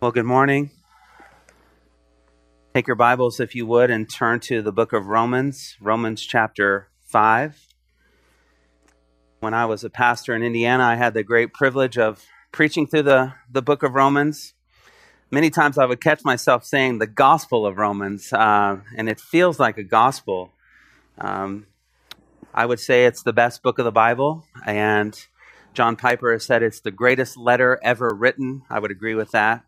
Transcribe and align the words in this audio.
Well, 0.00 0.12
good 0.12 0.26
morning. 0.26 0.70
Take 2.72 2.86
your 2.86 2.94
Bibles, 2.94 3.40
if 3.40 3.56
you 3.56 3.66
would, 3.66 3.90
and 3.90 4.08
turn 4.08 4.38
to 4.42 4.62
the 4.62 4.70
book 4.70 4.92
of 4.92 5.06
Romans, 5.06 5.76
Romans 5.80 6.24
chapter 6.24 6.86
5. 7.06 7.66
When 9.40 9.54
I 9.54 9.66
was 9.66 9.82
a 9.82 9.90
pastor 9.90 10.36
in 10.36 10.44
Indiana, 10.44 10.84
I 10.84 10.94
had 10.94 11.14
the 11.14 11.24
great 11.24 11.52
privilege 11.52 11.98
of 11.98 12.24
preaching 12.52 12.86
through 12.86 13.02
the, 13.02 13.34
the 13.50 13.60
book 13.60 13.82
of 13.82 13.94
Romans. 13.94 14.54
Many 15.32 15.50
times 15.50 15.78
I 15.78 15.84
would 15.84 16.00
catch 16.00 16.24
myself 16.24 16.64
saying 16.64 17.00
the 17.00 17.08
gospel 17.08 17.66
of 17.66 17.76
Romans, 17.76 18.32
uh, 18.32 18.76
and 18.96 19.08
it 19.08 19.18
feels 19.18 19.58
like 19.58 19.78
a 19.78 19.82
gospel. 19.82 20.52
Um, 21.20 21.66
I 22.54 22.66
would 22.66 22.78
say 22.78 23.04
it's 23.04 23.24
the 23.24 23.32
best 23.32 23.64
book 23.64 23.80
of 23.80 23.84
the 23.84 23.90
Bible, 23.90 24.46
and 24.64 25.20
John 25.74 25.96
Piper 25.96 26.32
has 26.34 26.46
said 26.46 26.62
it's 26.62 26.82
the 26.82 26.92
greatest 26.92 27.36
letter 27.36 27.80
ever 27.82 28.14
written. 28.14 28.62
I 28.70 28.78
would 28.78 28.92
agree 28.92 29.16
with 29.16 29.32
that. 29.32 29.64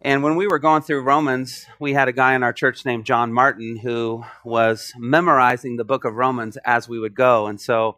And 0.00 0.22
when 0.22 0.36
we 0.36 0.46
were 0.46 0.60
going 0.60 0.82
through 0.82 1.02
Romans, 1.02 1.66
we 1.80 1.92
had 1.92 2.06
a 2.06 2.12
guy 2.12 2.34
in 2.34 2.44
our 2.44 2.52
church 2.52 2.84
named 2.84 3.04
John 3.04 3.32
Martin 3.32 3.78
who 3.78 4.24
was 4.44 4.92
memorizing 4.96 5.76
the 5.76 5.84
book 5.84 6.04
of 6.04 6.14
Romans 6.14 6.56
as 6.64 6.88
we 6.88 7.00
would 7.00 7.16
go. 7.16 7.48
And 7.48 7.60
so, 7.60 7.96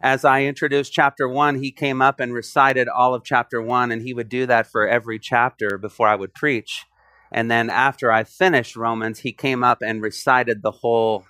as 0.00 0.24
I 0.24 0.42
introduced 0.42 0.92
chapter 0.92 1.28
one, 1.28 1.56
he 1.56 1.72
came 1.72 2.00
up 2.00 2.20
and 2.20 2.32
recited 2.32 2.86
all 2.86 3.14
of 3.14 3.24
chapter 3.24 3.60
one, 3.60 3.90
and 3.90 4.02
he 4.02 4.14
would 4.14 4.28
do 4.28 4.46
that 4.46 4.68
for 4.68 4.86
every 4.86 5.18
chapter 5.18 5.76
before 5.76 6.06
I 6.06 6.14
would 6.14 6.34
preach. 6.34 6.86
And 7.32 7.50
then, 7.50 7.68
after 7.68 8.12
I 8.12 8.22
finished 8.22 8.76
Romans, 8.76 9.20
he 9.20 9.32
came 9.32 9.64
up 9.64 9.82
and 9.82 10.00
recited 10.00 10.62
the 10.62 10.70
whole 10.70 11.26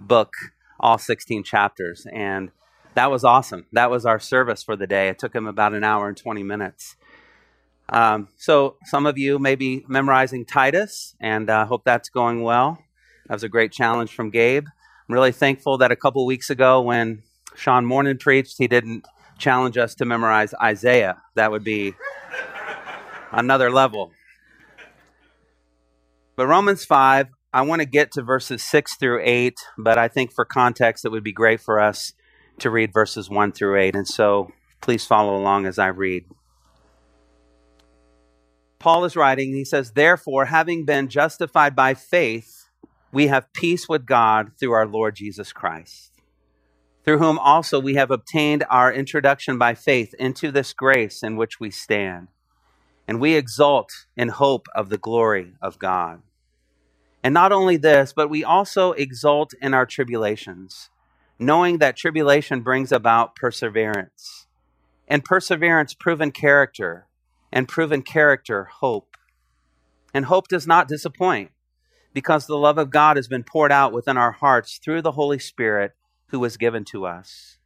book, 0.00 0.34
all 0.78 0.98
16 0.98 1.42
chapters. 1.42 2.06
And 2.12 2.52
that 2.94 3.10
was 3.10 3.24
awesome. 3.24 3.66
That 3.72 3.90
was 3.90 4.06
our 4.06 4.20
service 4.20 4.62
for 4.62 4.76
the 4.76 4.86
day. 4.86 5.08
It 5.08 5.18
took 5.18 5.34
him 5.34 5.48
about 5.48 5.74
an 5.74 5.82
hour 5.82 6.06
and 6.06 6.16
20 6.16 6.44
minutes. 6.44 6.94
Um, 7.88 8.28
so 8.36 8.76
some 8.84 9.06
of 9.06 9.18
you 9.18 9.38
may 9.38 9.54
be 9.54 9.84
memorizing 9.88 10.44
Titus, 10.44 11.14
and 11.20 11.50
I 11.50 11.62
uh, 11.62 11.66
hope 11.66 11.84
that's 11.84 12.08
going 12.08 12.42
well. 12.42 12.78
That 13.26 13.34
was 13.34 13.42
a 13.42 13.48
great 13.48 13.72
challenge 13.72 14.12
from 14.12 14.30
Gabe. 14.30 14.66
I'm 14.66 15.14
really 15.14 15.32
thankful 15.32 15.78
that 15.78 15.90
a 15.90 15.96
couple 15.96 16.24
weeks 16.24 16.48
ago, 16.48 16.80
when 16.80 17.22
Sean 17.54 17.84
Morning 17.84 18.16
preached, 18.18 18.56
he 18.58 18.66
didn't 18.66 19.06
challenge 19.38 19.76
us 19.76 19.94
to 19.96 20.04
memorize 20.04 20.54
Isaiah. 20.62 21.20
That 21.34 21.50
would 21.50 21.64
be 21.64 21.94
another 23.30 23.70
level. 23.70 24.12
But 26.36 26.46
Romans 26.46 26.84
5, 26.84 27.28
I 27.52 27.62
want 27.62 27.80
to 27.80 27.86
get 27.86 28.12
to 28.12 28.22
verses 28.22 28.62
6 28.62 28.96
through 28.96 29.20
8, 29.22 29.54
but 29.76 29.98
I 29.98 30.08
think 30.08 30.32
for 30.32 30.44
context, 30.44 31.04
it 31.04 31.10
would 31.10 31.24
be 31.24 31.32
great 31.32 31.60
for 31.60 31.78
us 31.78 32.14
to 32.60 32.70
read 32.70 32.92
verses 32.92 33.28
1 33.28 33.52
through 33.52 33.78
8. 33.78 33.94
And 33.94 34.08
so 34.08 34.50
please 34.80 35.04
follow 35.04 35.36
along 35.36 35.66
as 35.66 35.78
I 35.78 35.88
read. 35.88 36.24
Paul 38.82 39.04
is 39.04 39.14
writing, 39.14 39.54
he 39.54 39.64
says, 39.64 39.92
Therefore, 39.92 40.46
having 40.46 40.84
been 40.84 41.06
justified 41.06 41.76
by 41.76 41.94
faith, 41.94 42.68
we 43.12 43.28
have 43.28 43.52
peace 43.52 43.88
with 43.88 44.06
God 44.06 44.50
through 44.58 44.72
our 44.72 44.88
Lord 44.88 45.14
Jesus 45.14 45.52
Christ, 45.52 46.10
through 47.04 47.18
whom 47.18 47.38
also 47.38 47.78
we 47.78 47.94
have 47.94 48.10
obtained 48.10 48.64
our 48.68 48.92
introduction 48.92 49.56
by 49.56 49.76
faith 49.76 50.14
into 50.18 50.50
this 50.50 50.72
grace 50.72 51.22
in 51.22 51.36
which 51.36 51.60
we 51.60 51.70
stand. 51.70 52.26
And 53.06 53.20
we 53.20 53.34
exult 53.34 53.92
in 54.16 54.30
hope 54.30 54.66
of 54.74 54.88
the 54.88 54.98
glory 54.98 55.52
of 55.62 55.78
God. 55.78 56.20
And 57.22 57.32
not 57.32 57.52
only 57.52 57.76
this, 57.76 58.12
but 58.12 58.30
we 58.30 58.42
also 58.42 58.92
exult 58.92 59.54
in 59.62 59.74
our 59.74 59.86
tribulations, 59.86 60.90
knowing 61.38 61.78
that 61.78 61.96
tribulation 61.96 62.62
brings 62.62 62.90
about 62.90 63.36
perseverance, 63.36 64.48
and 65.06 65.24
perseverance, 65.24 65.94
proven 65.94 66.32
character 66.32 67.06
and 67.52 67.68
proven 67.68 68.02
character, 68.02 68.64
hope. 68.64 69.16
And 70.14 70.24
hope 70.24 70.48
does 70.48 70.66
not 70.66 70.88
disappoint 70.88 71.50
because 72.12 72.46
the 72.46 72.56
love 72.56 72.78
of 72.78 72.90
God 72.90 73.16
has 73.16 73.28
been 73.28 73.44
poured 73.44 73.72
out 73.72 73.92
within 73.92 74.16
our 74.16 74.32
hearts 74.32 74.78
through 74.78 75.02
the 75.02 75.12
Holy 75.12 75.38
Spirit 75.38 75.92
who 76.28 76.40
was 76.40 76.56
given 76.56 76.84
to 76.84 77.06
us. 77.06 77.58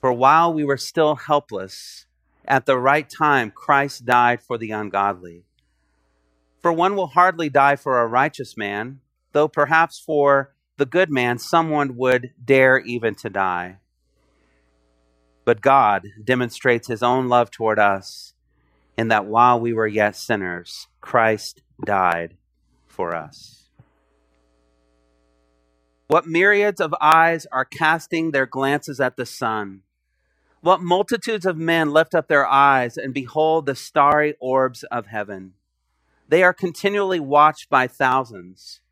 For 0.00 0.12
while 0.12 0.52
we 0.52 0.64
were 0.64 0.76
still 0.76 1.16
helpless, 1.16 2.06
at 2.44 2.66
the 2.66 2.78
right 2.78 3.08
time, 3.08 3.50
Christ 3.50 4.06
died 4.06 4.40
for 4.40 4.56
the 4.56 4.70
ungodly. 4.70 5.44
For 6.60 6.72
one 6.72 6.96
will 6.96 7.08
hardly 7.08 7.48
die 7.48 7.76
for 7.76 8.00
a 8.00 8.06
righteous 8.06 8.56
man, 8.56 9.00
though 9.32 9.48
perhaps 9.48 10.00
for 10.00 10.54
the 10.76 10.86
good 10.86 11.10
man 11.10 11.38
someone 11.38 11.96
would 11.96 12.32
dare 12.42 12.78
even 12.78 13.14
to 13.16 13.30
die. 13.30 13.78
But 15.44 15.60
God 15.60 16.06
demonstrates 16.22 16.88
his 16.88 17.02
own 17.02 17.28
love 17.28 17.50
toward 17.50 17.78
us 17.78 18.34
in 19.00 19.08
that 19.08 19.24
while 19.24 19.58
we 19.58 19.72
were 19.72 19.86
yet 19.86 20.14
sinners, 20.14 20.86
Christ 21.00 21.62
died 21.86 22.36
for 22.86 23.14
us. 23.14 23.70
What 26.08 26.26
myriads 26.26 26.82
of 26.82 26.94
eyes 27.00 27.46
are 27.50 27.64
casting 27.64 28.30
their 28.30 28.44
glances 28.44 29.00
at 29.00 29.16
the 29.16 29.24
sun? 29.24 29.84
What 30.60 30.82
multitudes 30.82 31.46
of 31.46 31.56
men 31.56 31.92
lift 31.92 32.14
up 32.14 32.28
their 32.28 32.46
eyes 32.46 32.98
and 32.98 33.14
behold 33.14 33.64
the 33.64 33.74
starry 33.74 34.34
orbs 34.38 34.82
of 34.90 35.06
heaven? 35.06 35.54
They 36.28 36.42
are 36.42 36.52
continually 36.52 37.20
watched 37.20 37.70
by 37.70 37.86
thousands. 37.86 38.82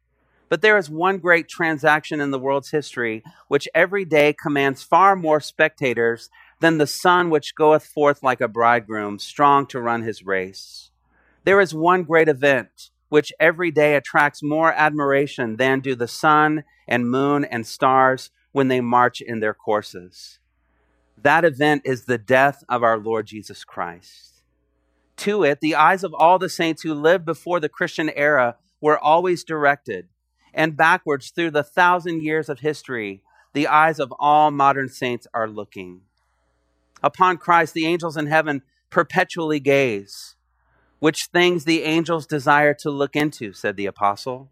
But 0.48 0.62
there 0.62 0.78
is 0.78 0.88
one 0.88 1.18
great 1.18 1.48
transaction 1.48 2.18
in 2.22 2.30
the 2.30 2.38
world's 2.38 2.70
history 2.70 3.22
which 3.48 3.68
every 3.74 4.06
day 4.06 4.32
commands 4.32 4.82
far 4.82 5.14
more 5.16 5.40
spectators 5.40 6.30
than 6.60 6.78
the 6.78 6.86
sun 6.86 7.30
which 7.30 7.54
goeth 7.54 7.86
forth 7.86 8.22
like 8.22 8.40
a 8.40 8.48
bridegroom, 8.48 9.18
strong 9.18 9.66
to 9.66 9.80
run 9.80 10.02
his 10.02 10.24
race. 10.24 10.90
There 11.44 11.60
is 11.60 11.74
one 11.74 12.04
great 12.04 12.28
event 12.28 12.90
which 13.08 13.32
every 13.40 13.70
day 13.70 13.94
attracts 13.94 14.42
more 14.42 14.72
admiration 14.72 15.56
than 15.56 15.80
do 15.80 15.94
the 15.94 16.08
sun 16.08 16.64
and 16.86 17.10
moon 17.10 17.44
and 17.44 17.66
stars 17.66 18.30
when 18.52 18.68
they 18.68 18.80
march 18.80 19.20
in 19.20 19.40
their 19.40 19.54
courses. 19.54 20.38
That 21.16 21.44
event 21.44 21.82
is 21.84 22.04
the 22.04 22.18
death 22.18 22.62
of 22.68 22.82
our 22.82 22.98
Lord 22.98 23.26
Jesus 23.26 23.64
Christ. 23.64 24.42
To 25.18 25.42
it, 25.42 25.60
the 25.60 25.74
eyes 25.74 26.04
of 26.04 26.14
all 26.14 26.38
the 26.38 26.48
saints 26.48 26.82
who 26.82 26.94
lived 26.94 27.24
before 27.24 27.60
the 27.60 27.68
Christian 27.68 28.10
era 28.10 28.56
were 28.80 28.98
always 28.98 29.42
directed, 29.42 30.08
and 30.54 30.76
backwards 30.76 31.30
through 31.30 31.50
the 31.50 31.64
thousand 31.64 32.22
years 32.22 32.48
of 32.48 32.60
history, 32.60 33.22
the 33.52 33.66
eyes 33.66 33.98
of 33.98 34.12
all 34.18 34.50
modern 34.50 34.88
saints 34.88 35.26
are 35.34 35.48
looking. 35.48 36.02
Upon 37.02 37.36
Christ, 37.36 37.74
the 37.74 37.86
angels 37.86 38.16
in 38.16 38.26
heaven 38.26 38.62
perpetually 38.90 39.60
gaze. 39.60 40.36
Which 40.98 41.28
things 41.32 41.64
the 41.64 41.82
angels 41.84 42.26
desire 42.26 42.74
to 42.80 42.90
look 42.90 43.14
into, 43.14 43.52
said 43.52 43.76
the 43.76 43.86
apostle. 43.86 44.50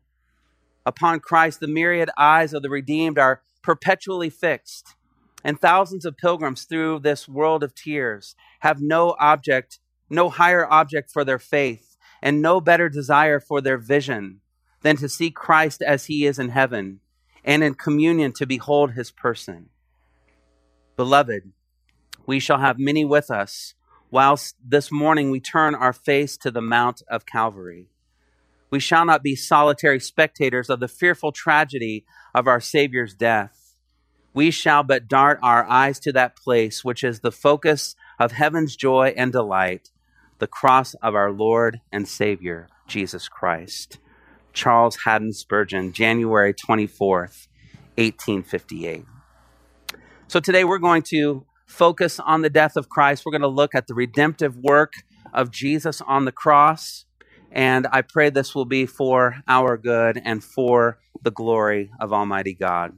Upon 0.84 1.18
Christ, 1.18 1.58
the 1.58 1.66
myriad 1.66 2.10
eyes 2.16 2.52
of 2.52 2.62
the 2.62 2.70
redeemed 2.70 3.18
are 3.18 3.42
perpetually 3.62 4.30
fixed, 4.30 4.94
and 5.42 5.60
thousands 5.60 6.04
of 6.04 6.16
pilgrims 6.16 6.62
through 6.62 7.00
this 7.00 7.28
world 7.28 7.64
of 7.64 7.74
tears 7.74 8.36
have 8.60 8.80
no 8.80 9.16
object, 9.18 9.80
no 10.08 10.28
higher 10.28 10.64
object 10.72 11.10
for 11.10 11.24
their 11.24 11.40
faith, 11.40 11.96
and 12.22 12.40
no 12.40 12.60
better 12.60 12.88
desire 12.88 13.40
for 13.40 13.60
their 13.60 13.78
vision 13.78 14.40
than 14.82 14.96
to 14.98 15.08
see 15.08 15.32
Christ 15.32 15.82
as 15.82 16.04
he 16.04 16.26
is 16.26 16.38
in 16.38 16.50
heaven, 16.50 17.00
and 17.44 17.64
in 17.64 17.74
communion 17.74 18.32
to 18.34 18.46
behold 18.46 18.92
his 18.92 19.10
person. 19.10 19.70
Beloved, 20.96 21.52
we 22.26 22.40
shall 22.40 22.58
have 22.58 22.78
many 22.78 23.04
with 23.04 23.30
us, 23.30 23.74
whilst 24.10 24.56
this 24.62 24.90
morning 24.90 25.30
we 25.30 25.40
turn 25.40 25.74
our 25.74 25.92
face 25.92 26.36
to 26.38 26.50
the 26.50 26.60
Mount 26.60 27.02
of 27.08 27.24
Calvary. 27.24 27.88
We 28.70 28.80
shall 28.80 29.04
not 29.04 29.22
be 29.22 29.36
solitary 29.36 30.00
spectators 30.00 30.68
of 30.68 30.80
the 30.80 30.88
fearful 30.88 31.30
tragedy 31.30 32.04
of 32.34 32.48
our 32.48 32.60
Savior's 32.60 33.14
death. 33.14 33.74
We 34.34 34.50
shall 34.50 34.82
but 34.82 35.08
dart 35.08 35.38
our 35.42 35.64
eyes 35.64 35.98
to 36.00 36.12
that 36.12 36.36
place 36.36 36.84
which 36.84 37.04
is 37.04 37.20
the 37.20 37.32
focus 37.32 37.94
of 38.18 38.32
heaven's 38.32 38.76
joy 38.76 39.14
and 39.16 39.32
delight, 39.32 39.90
the 40.40 40.46
cross 40.46 40.94
of 40.94 41.14
our 41.14 41.30
Lord 41.30 41.80
and 41.92 42.06
Savior, 42.06 42.68
Jesus 42.86 43.28
Christ. 43.28 43.98
Charles 44.52 44.98
Haddon 45.04 45.32
Spurgeon, 45.32 45.92
January 45.92 46.54
24th, 46.54 47.46
1858. 47.96 49.04
So 50.28 50.40
today 50.40 50.64
we're 50.64 50.78
going 50.78 51.02
to 51.04 51.46
focus 51.76 52.18
on 52.18 52.40
the 52.40 52.50
death 52.50 52.76
of 52.76 52.88
Christ. 52.88 53.24
We're 53.24 53.32
going 53.32 53.42
to 53.42 53.48
look 53.48 53.74
at 53.74 53.86
the 53.86 53.94
redemptive 53.94 54.56
work 54.56 54.94
of 55.34 55.50
Jesus 55.50 56.00
on 56.00 56.24
the 56.24 56.32
cross. 56.32 57.04
And 57.52 57.86
I 57.92 58.02
pray 58.02 58.30
this 58.30 58.54
will 58.54 58.64
be 58.64 58.86
for 58.86 59.36
our 59.46 59.76
good 59.76 60.20
and 60.24 60.42
for 60.42 60.98
the 61.22 61.30
glory 61.30 61.90
of 62.00 62.12
Almighty 62.12 62.54
God. 62.54 62.94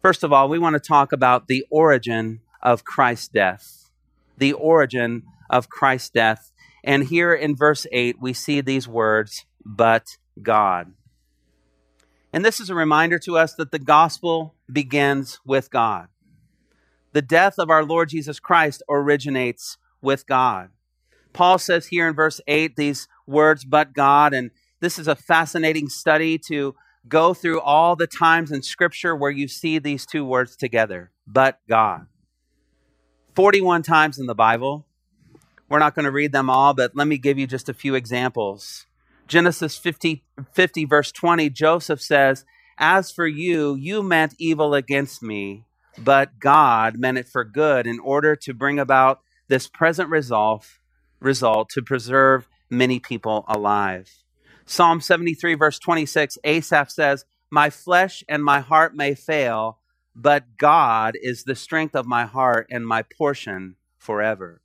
First 0.00 0.24
of 0.24 0.32
all, 0.32 0.48
we 0.48 0.58
want 0.58 0.74
to 0.74 0.80
talk 0.80 1.12
about 1.12 1.46
the 1.46 1.64
origin 1.70 2.40
of 2.60 2.84
Christ's 2.84 3.28
death. 3.28 3.90
The 4.36 4.52
origin 4.52 5.22
of 5.48 5.68
Christ's 5.68 6.10
death. 6.10 6.52
And 6.82 7.04
here 7.04 7.32
in 7.32 7.54
verse 7.54 7.86
8, 7.92 8.16
we 8.20 8.32
see 8.32 8.60
these 8.60 8.88
words, 8.88 9.46
but 9.64 10.18
God. 10.40 10.92
And 12.32 12.44
this 12.44 12.58
is 12.58 12.70
a 12.70 12.74
reminder 12.74 13.20
to 13.20 13.36
us 13.38 13.54
that 13.54 13.70
the 13.70 13.78
gospel 13.78 14.56
begins 14.70 15.38
with 15.44 15.70
God. 15.70 16.08
The 17.12 17.22
death 17.22 17.54
of 17.58 17.70
our 17.70 17.84
Lord 17.84 18.08
Jesus 18.08 18.40
Christ 18.40 18.82
originates 18.88 19.76
with 20.00 20.26
God. 20.26 20.70
Paul 21.32 21.58
says 21.58 21.86
here 21.86 22.08
in 22.08 22.14
verse 22.14 22.40
8 22.46 22.76
these 22.76 23.08
words, 23.26 23.64
but 23.64 23.92
God, 23.92 24.34
and 24.34 24.50
this 24.80 24.98
is 24.98 25.08
a 25.08 25.16
fascinating 25.16 25.88
study 25.88 26.38
to 26.46 26.74
go 27.08 27.34
through 27.34 27.60
all 27.60 27.96
the 27.96 28.06
times 28.06 28.50
in 28.50 28.62
Scripture 28.62 29.14
where 29.14 29.30
you 29.30 29.48
see 29.48 29.78
these 29.78 30.06
two 30.06 30.24
words 30.24 30.56
together, 30.56 31.10
but 31.26 31.58
God. 31.68 32.06
41 33.34 33.82
times 33.82 34.18
in 34.18 34.26
the 34.26 34.34
Bible. 34.34 34.86
We're 35.68 35.78
not 35.78 35.94
going 35.94 36.04
to 36.04 36.10
read 36.10 36.32
them 36.32 36.50
all, 36.50 36.74
but 36.74 36.94
let 36.94 37.08
me 37.08 37.16
give 37.16 37.38
you 37.38 37.46
just 37.46 37.68
a 37.68 37.74
few 37.74 37.94
examples. 37.94 38.86
Genesis 39.26 39.78
50, 39.78 40.22
50, 40.52 40.84
verse 40.84 41.10
20, 41.10 41.48
Joseph 41.48 42.02
says, 42.02 42.44
As 42.76 43.10
for 43.10 43.26
you, 43.26 43.74
you 43.74 44.02
meant 44.02 44.34
evil 44.38 44.74
against 44.74 45.22
me, 45.22 45.64
but 45.98 46.38
God 46.38 46.98
meant 46.98 47.18
it 47.18 47.28
for 47.28 47.44
good 47.44 47.86
in 47.86 48.00
order 48.00 48.34
to 48.36 48.54
bring 48.54 48.78
about 48.78 49.20
this 49.48 49.68
present 49.68 50.08
result, 50.08 50.66
result 51.20 51.68
to 51.70 51.82
preserve 51.82 52.48
many 52.70 52.98
people 52.98 53.44
alive. 53.48 54.10
Psalm 54.64 55.00
73, 55.00 55.54
verse 55.54 55.78
26, 55.78 56.38
Asaph 56.44 56.90
says, 56.90 57.24
My 57.50 57.68
flesh 57.68 58.24
and 58.28 58.42
my 58.42 58.60
heart 58.60 58.96
may 58.96 59.14
fail, 59.14 59.78
but 60.16 60.56
God 60.56 61.16
is 61.20 61.44
the 61.44 61.54
strength 61.54 61.94
of 61.94 62.06
my 62.06 62.24
heart 62.24 62.66
and 62.70 62.86
my 62.86 63.02
portion 63.02 63.76
forever. 63.98 64.61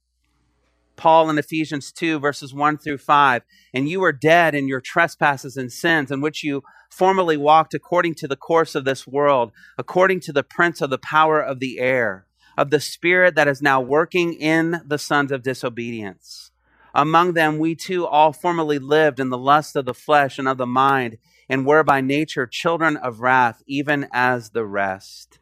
Paul 0.98 1.30
in 1.30 1.38
Ephesians 1.38 1.92
2, 1.92 2.20
verses 2.20 2.54
1 2.54 2.80
through 2.80 2.98
5. 2.98 3.44
And 3.74 3.88
you 3.88 4.02
were 4.02 4.12
dead 4.12 4.54
in 4.56 4.68
your 4.68 4.82
trespasses 4.82 5.56
and 5.56 5.72
sins, 5.72 6.12
in 6.12 6.20
which 6.20 6.44
you 6.44 6.64
formerly 6.90 7.38
walked 7.38 7.74
according 7.74 8.16
to 8.16 8.28
the 8.28 8.36
course 8.36 8.76
of 8.76 8.84
this 8.84 9.08
world, 9.08 9.52
according 9.78 10.20
to 10.22 10.34
the 10.34 10.44
prince 10.44 10.82
of 10.82 10.90
the 10.90 10.98
power 10.98 11.40
of 11.40 11.60
the 11.60 11.80
air, 11.80 12.26
of 12.58 12.72
the 12.72 12.80
spirit 12.80 13.36
that 13.36 13.48
is 13.48 13.62
now 13.62 13.80
working 13.80 14.34
in 14.34 14.82
the 14.86 14.98
sons 14.98 15.32
of 15.32 15.44
disobedience. 15.44 16.52
Among 16.94 17.34
them, 17.34 17.60
we 17.60 17.76
too 17.76 18.08
all 18.08 18.34
formerly 18.34 18.80
lived 18.80 19.20
in 19.20 19.30
the 19.30 19.38
lust 19.38 19.76
of 19.76 19.86
the 19.86 19.94
flesh 19.94 20.40
and 20.40 20.48
of 20.48 20.58
the 20.58 20.66
mind, 20.66 21.18
and 21.48 21.66
were 21.66 21.84
by 21.84 22.02
nature 22.02 22.48
children 22.48 22.98
of 22.98 23.22
wrath, 23.22 23.62
even 23.68 24.08
as 24.12 24.50
the 24.50 24.66
rest. 24.66 25.40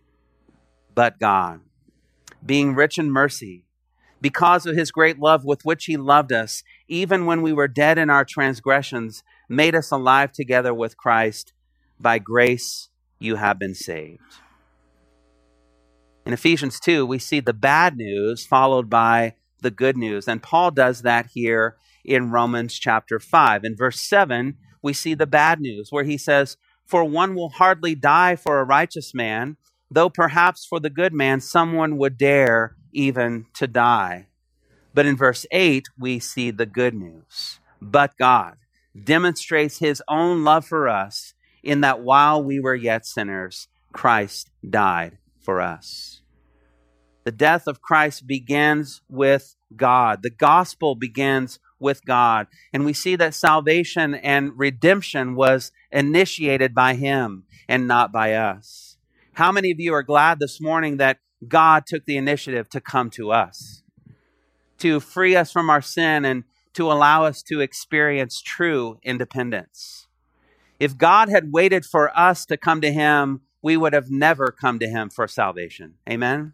But 0.93 1.19
God, 1.19 1.61
being 2.45 2.75
rich 2.75 2.97
in 2.97 3.09
mercy, 3.09 3.64
because 4.21 4.65
of 4.65 4.75
his 4.75 4.91
great 4.91 5.19
love 5.19 5.45
with 5.45 5.65
which 5.65 5.85
he 5.85 5.97
loved 5.97 6.31
us, 6.31 6.63
even 6.87 7.25
when 7.25 7.41
we 7.41 7.53
were 7.53 7.67
dead 7.67 7.97
in 7.97 8.09
our 8.09 8.25
transgressions, 8.25 9.23
made 9.49 9.75
us 9.75 9.91
alive 9.91 10.31
together 10.31 10.73
with 10.73 10.97
Christ. 10.97 11.53
By 11.99 12.19
grace 12.19 12.89
you 13.19 13.35
have 13.35 13.59
been 13.59 13.75
saved. 13.75 14.21
In 16.25 16.33
Ephesians 16.33 16.79
2, 16.79 17.05
we 17.05 17.19
see 17.19 17.39
the 17.39 17.53
bad 17.53 17.97
news 17.97 18.45
followed 18.45 18.89
by 18.89 19.35
the 19.61 19.71
good 19.71 19.95
news. 19.95 20.27
And 20.27 20.41
Paul 20.41 20.71
does 20.71 21.03
that 21.03 21.27
here 21.33 21.77
in 22.03 22.31
Romans 22.31 22.77
chapter 22.79 23.19
5. 23.19 23.63
In 23.63 23.75
verse 23.75 24.01
7, 24.01 24.57
we 24.81 24.93
see 24.93 25.13
the 25.13 25.27
bad 25.27 25.59
news 25.59 25.91
where 25.91 26.03
he 26.03 26.17
says, 26.17 26.57
For 26.85 27.03
one 27.03 27.35
will 27.35 27.49
hardly 27.49 27.95
die 27.95 28.35
for 28.35 28.59
a 28.59 28.65
righteous 28.65 29.13
man, 29.13 29.57
though 29.89 30.09
perhaps 30.09 30.65
for 30.65 30.79
the 30.79 30.89
good 30.89 31.13
man 31.13 31.41
someone 31.41 31.97
would 31.97 32.17
dare 32.17 32.75
even 32.95 33.45
to 33.53 33.67
die. 33.67 34.27
But 34.93 35.05
in 35.05 35.17
verse 35.17 35.45
8, 35.51 35.87
we 35.99 36.19
see 36.19 36.51
the 36.51 36.65
good 36.65 36.93
news. 36.93 37.59
But 37.81 38.17
God 38.17 38.55
demonstrates 39.03 39.79
his 39.79 40.01
own 40.07 40.43
love 40.43 40.65
for 40.65 40.87
us 40.87 41.33
in 41.61 41.81
that 41.81 42.01
while 42.01 42.41
we 42.41 42.59
were 42.59 42.75
yet 42.75 43.05
sinners, 43.05 43.67
Christ 43.91 44.49
died 44.67 45.17
for 45.41 45.59
us. 45.59 46.21
The 47.25 47.31
death 47.31 47.67
of 47.67 47.81
Christ 47.81 48.27
begins 48.27 49.01
with 49.09 49.55
God. 49.75 50.21
The 50.21 50.29
gospel 50.29 50.95
begins 50.95 51.59
with 51.79 52.05
God. 52.05 52.47
And 52.71 52.85
we 52.85 52.93
see 52.93 53.15
that 53.15 53.33
salvation 53.33 54.15
and 54.15 54.51
redemption 54.55 55.35
was 55.35 55.71
initiated 55.91 56.73
by 56.73 56.93
him 56.93 57.43
and 57.67 57.87
not 57.87 58.11
by 58.11 58.33
us. 58.33 58.97
How 59.33 59.51
many 59.51 59.71
of 59.71 59.79
you 59.79 59.93
are 59.93 60.03
glad 60.03 60.39
this 60.39 60.61
morning 60.61 60.97
that 60.97 61.17
God 61.49 61.85
took 61.85 62.05
the 62.05 62.17
initiative 62.17 62.69
to 62.69 62.81
come 62.81 63.09
to 63.11 63.31
us, 63.31 63.83
to 64.79 64.99
free 64.99 65.35
us 65.35 65.51
from 65.51 65.69
our 65.69 65.81
sin 65.81 66.25
and 66.25 66.43
to 66.73 66.91
allow 66.91 67.25
us 67.25 67.41
to 67.43 67.61
experience 67.61 68.41
true 68.41 68.99
independence. 69.03 70.07
If 70.79 70.97
God 70.97 71.29
had 71.29 71.53
waited 71.53 71.85
for 71.85 72.17
us 72.17 72.45
to 72.47 72.57
come 72.57 72.81
to 72.81 72.91
Him, 72.91 73.41
we 73.61 73.77
would 73.77 73.93
have 73.93 74.11
never 74.11 74.51
come 74.51 74.79
to 74.79 74.87
Him 74.87 75.09
for 75.09 75.27
salvation. 75.27 75.95
Amen? 76.09 76.53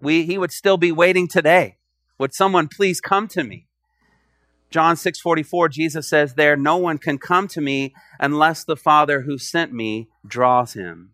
We, 0.00 0.24
he 0.24 0.38
would 0.38 0.52
still 0.52 0.76
be 0.76 0.92
waiting 0.92 1.28
today. 1.28 1.76
Would 2.18 2.34
someone 2.34 2.68
please 2.68 3.00
come 3.00 3.28
to 3.28 3.44
me? 3.44 3.66
John 4.70 4.94
6:44 4.96 5.70
Jesus 5.70 6.08
says 6.08 6.34
there 6.34 6.56
no 6.56 6.76
one 6.76 6.98
can 6.98 7.18
come 7.18 7.48
to 7.48 7.60
me 7.60 7.92
unless 8.20 8.62
the 8.64 8.76
Father 8.76 9.22
who 9.22 9.36
sent 9.36 9.72
me 9.72 10.08
draws 10.26 10.74
him. 10.74 11.10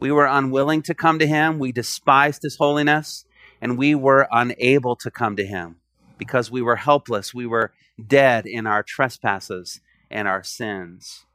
We 0.00 0.10
were 0.10 0.26
unwilling 0.26 0.80
to 0.82 0.94
come 0.94 1.18
to 1.18 1.26
him. 1.26 1.58
We 1.58 1.72
despised 1.72 2.42
his 2.42 2.56
holiness, 2.56 3.26
and 3.60 3.76
we 3.76 3.94
were 3.94 4.26
unable 4.32 4.96
to 4.96 5.10
come 5.10 5.36
to 5.36 5.44
him 5.44 5.76
because 6.16 6.50
we 6.50 6.62
were 6.62 6.76
helpless. 6.76 7.34
We 7.34 7.46
were 7.46 7.72
dead 8.04 8.46
in 8.46 8.66
our 8.66 8.82
trespasses 8.82 9.80
and 10.10 10.26
our 10.26 10.42
sins. 10.42 11.26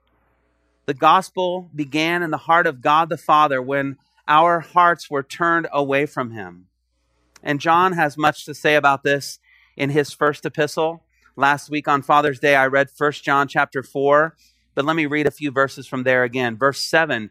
The 0.88 0.95
gospel 0.95 1.69
began 1.75 2.23
in 2.23 2.31
the 2.31 2.38
heart 2.38 2.65
of 2.65 2.81
God 2.81 3.09
the 3.09 3.17
Father 3.17 3.62
when 3.62 3.97
our 4.27 4.62
hearts 4.62 5.12
were 5.12 5.23
turned 5.23 5.67
away 5.71 6.07
from 6.07 6.31
him. 6.31 6.65
And 7.44 7.59
John 7.59 7.94
has 7.94 8.17
much 8.17 8.45
to 8.45 8.56
say 8.56 8.75
about 8.75 9.03
this 9.03 9.39
in 9.77 9.91
his 9.91 10.12
first 10.12 10.44
epistle. 10.44 11.03
Last 11.35 11.69
week 11.69 11.88
on 11.88 12.01
Father's 12.01 12.39
Day, 12.39 12.56
I 12.56 12.65
read 12.65 12.89
1 12.97 13.12
John 13.13 13.47
chapter 13.47 13.83
4, 13.83 14.35
but 14.73 14.85
let 14.85 14.95
me 14.95 15.06
read 15.06 15.27
a 15.27 15.31
few 15.31 15.51
verses 15.51 15.85
from 15.85 16.03
there 16.03 16.23
again. 16.23 16.57
Verse 16.57 16.79
7 16.79 17.29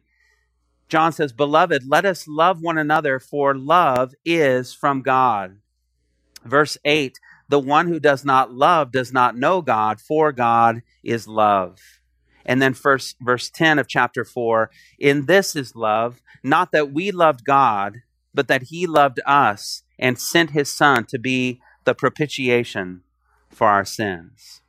John 0.89 1.13
says, 1.13 1.33
Beloved, 1.33 1.89
let 1.89 2.05
us 2.05 2.29
love 2.29 2.61
one 2.61 2.79
another, 2.79 3.19
for 3.19 3.55
love 3.55 4.15
is 4.25 4.75
from 4.75 5.03
God. 5.03 5.59
Verse 6.45 6.77
8 6.85 7.19
The 7.49 7.59
one 7.59 7.89
who 7.89 7.99
does 7.99 8.25
not 8.25 8.53
love 8.53 8.93
does 8.93 9.13
not 9.13 9.37
know 9.37 9.63
God, 9.63 10.01
for 10.01 10.33
God 10.33 10.83
is 11.03 11.27
love. 11.27 11.79
And 12.47 12.61
then 12.61 12.75
first, 12.75 13.17
verse 13.21 13.49
10 13.51 13.79
of 13.79 13.89
chapter 13.89 14.25
4 14.25 14.71
In 14.99 15.27
this 15.27 15.57
is 15.57 15.75
love, 15.75 16.21
not 16.43 16.73
that 16.73 16.93
we 16.93 17.11
loved 17.11 17.45
God, 17.45 18.03
but 18.35 18.49
that 18.49 18.65
he 18.65 18.87
loved 18.87 19.21
us 19.25 19.83
and 19.99 20.19
sent 20.19 20.51
his 20.51 20.71
Son 20.71 21.05
to 21.07 21.19
be 21.19 21.61
the 21.85 21.95
propitiation 21.95 23.03
for 23.49 23.69
our 23.69 23.85
sins. 23.85 24.61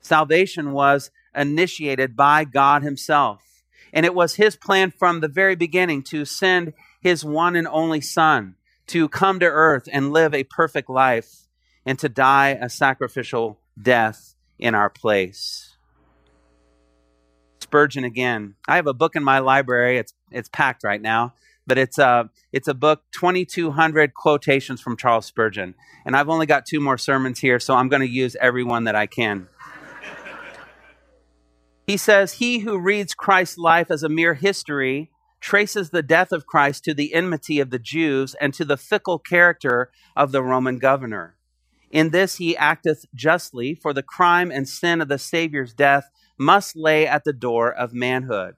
Salvation 0.00 0.72
was 0.72 1.10
initiated 1.34 2.16
by 2.16 2.44
God 2.44 2.82
himself. 2.82 3.47
And 3.92 4.04
it 4.06 4.14
was 4.14 4.34
his 4.34 4.56
plan 4.56 4.90
from 4.90 5.20
the 5.20 5.28
very 5.28 5.56
beginning 5.56 6.02
to 6.04 6.24
send 6.24 6.72
his 7.00 7.24
one 7.24 7.56
and 7.56 7.68
only 7.68 8.00
Son 8.00 8.56
to 8.88 9.08
come 9.08 9.38
to 9.40 9.46
earth 9.46 9.88
and 9.92 10.12
live 10.12 10.34
a 10.34 10.44
perfect 10.44 10.90
life 10.90 11.46
and 11.84 11.98
to 11.98 12.08
die 12.08 12.58
a 12.60 12.68
sacrificial 12.68 13.58
death 13.80 14.34
in 14.58 14.74
our 14.74 14.90
place. 14.90 15.76
Spurgeon 17.60 18.04
again. 18.04 18.54
I 18.66 18.76
have 18.76 18.86
a 18.86 18.94
book 18.94 19.14
in 19.14 19.22
my 19.22 19.40
library. 19.40 19.98
It's 19.98 20.14
it's 20.30 20.48
packed 20.48 20.84
right 20.84 21.00
now, 21.00 21.34
but 21.66 21.76
it's 21.76 21.98
a 21.98 22.30
it's 22.52 22.68
a 22.68 22.74
book 22.74 23.02
2200 23.12 24.14
quotations 24.14 24.80
from 24.80 24.96
Charles 24.96 25.26
Spurgeon. 25.26 25.74
And 26.06 26.16
I've 26.16 26.30
only 26.30 26.46
got 26.46 26.64
two 26.64 26.80
more 26.80 26.96
sermons 26.96 27.40
here, 27.40 27.60
so 27.60 27.74
I'm 27.74 27.88
going 27.88 28.00
to 28.00 28.08
use 28.08 28.36
every 28.40 28.64
one 28.64 28.84
that 28.84 28.94
I 28.94 29.06
can. 29.06 29.48
He 31.88 31.96
says, 31.96 32.34
He 32.34 32.58
who 32.58 32.78
reads 32.78 33.14
Christ's 33.14 33.56
life 33.56 33.90
as 33.90 34.02
a 34.02 34.10
mere 34.10 34.34
history 34.34 35.10
traces 35.40 35.88
the 35.88 36.02
death 36.02 36.32
of 36.32 36.44
Christ 36.44 36.84
to 36.84 36.92
the 36.92 37.14
enmity 37.14 37.60
of 37.60 37.70
the 37.70 37.78
Jews 37.78 38.34
and 38.34 38.52
to 38.52 38.64
the 38.66 38.76
fickle 38.76 39.18
character 39.18 39.90
of 40.14 40.30
the 40.30 40.42
Roman 40.42 40.78
governor. 40.78 41.36
In 41.90 42.10
this 42.10 42.36
he 42.36 42.54
acteth 42.56 43.06
justly, 43.14 43.74
for 43.74 43.94
the 43.94 44.02
crime 44.02 44.50
and 44.50 44.68
sin 44.68 45.00
of 45.00 45.08
the 45.08 45.18
Savior's 45.18 45.72
death 45.72 46.10
must 46.38 46.76
lay 46.76 47.06
at 47.06 47.24
the 47.24 47.32
door 47.32 47.72
of 47.72 47.94
manhood. 47.94 48.56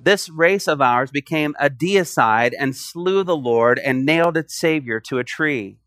This 0.00 0.28
race 0.28 0.66
of 0.66 0.80
ours 0.80 1.12
became 1.12 1.54
a 1.60 1.70
deicide 1.70 2.54
and 2.58 2.74
slew 2.74 3.22
the 3.22 3.36
Lord 3.36 3.78
and 3.78 4.04
nailed 4.04 4.36
its 4.36 4.58
Savior 4.58 4.98
to 4.98 5.18
a 5.18 5.24
tree. 5.24 5.78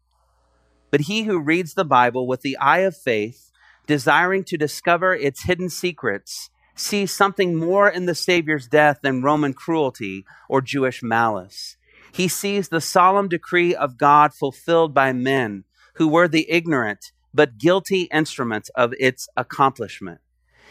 But 0.89 1.01
he 1.01 1.23
who 1.23 1.37
reads 1.37 1.73
the 1.73 1.83
Bible 1.83 2.25
with 2.25 2.43
the 2.43 2.55
eye 2.59 2.79
of 2.79 2.95
faith 2.95 3.51
desiring 3.87 4.43
to 4.45 4.57
discover 4.57 5.13
its 5.13 5.43
hidden 5.43 5.69
secrets, 5.69 6.49
sees 6.75 7.11
something 7.11 7.55
more 7.55 7.89
in 7.89 8.05
the 8.05 8.15
Savior's 8.15 8.67
death 8.67 8.99
than 9.01 9.21
Roman 9.21 9.53
cruelty 9.53 10.25
or 10.49 10.61
Jewish 10.61 11.01
malice. 11.01 11.77
He 12.11 12.27
sees 12.27 12.69
the 12.69 12.81
solemn 12.81 13.27
decree 13.27 13.75
of 13.75 13.97
God 13.97 14.33
fulfilled 14.33 14.93
by 14.93 15.13
men 15.13 15.63
who 15.95 16.07
were 16.07 16.27
the 16.27 16.49
ignorant 16.49 17.11
but 17.33 17.57
guilty 17.57 18.03
instruments 18.03 18.69
of 18.69 18.93
its 18.99 19.27
accomplishment. 19.35 20.21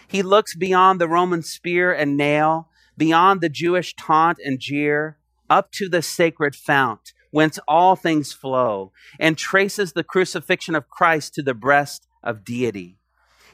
He 0.08 0.22
looks 0.22 0.56
beyond 0.56 1.00
the 1.00 1.08
Roman 1.08 1.42
spear 1.42 1.92
and 1.92 2.16
nail, 2.16 2.70
beyond 2.96 3.40
the 3.40 3.48
Jewish 3.48 3.94
taunt 3.96 4.38
and 4.44 4.58
jeer, 4.58 5.18
up 5.50 5.70
to 5.72 5.88
the 5.88 6.02
sacred 6.02 6.56
fount 6.56 7.12
whence 7.34 7.58
all 7.66 7.96
things 7.96 8.32
flow, 8.32 8.92
and 9.18 9.36
traces 9.36 9.92
the 9.92 10.04
crucifixion 10.04 10.76
of 10.76 10.88
Christ 10.88 11.34
to 11.34 11.42
the 11.42 11.52
breast 11.52 12.06
of 12.22 12.44
deity. 12.44 12.96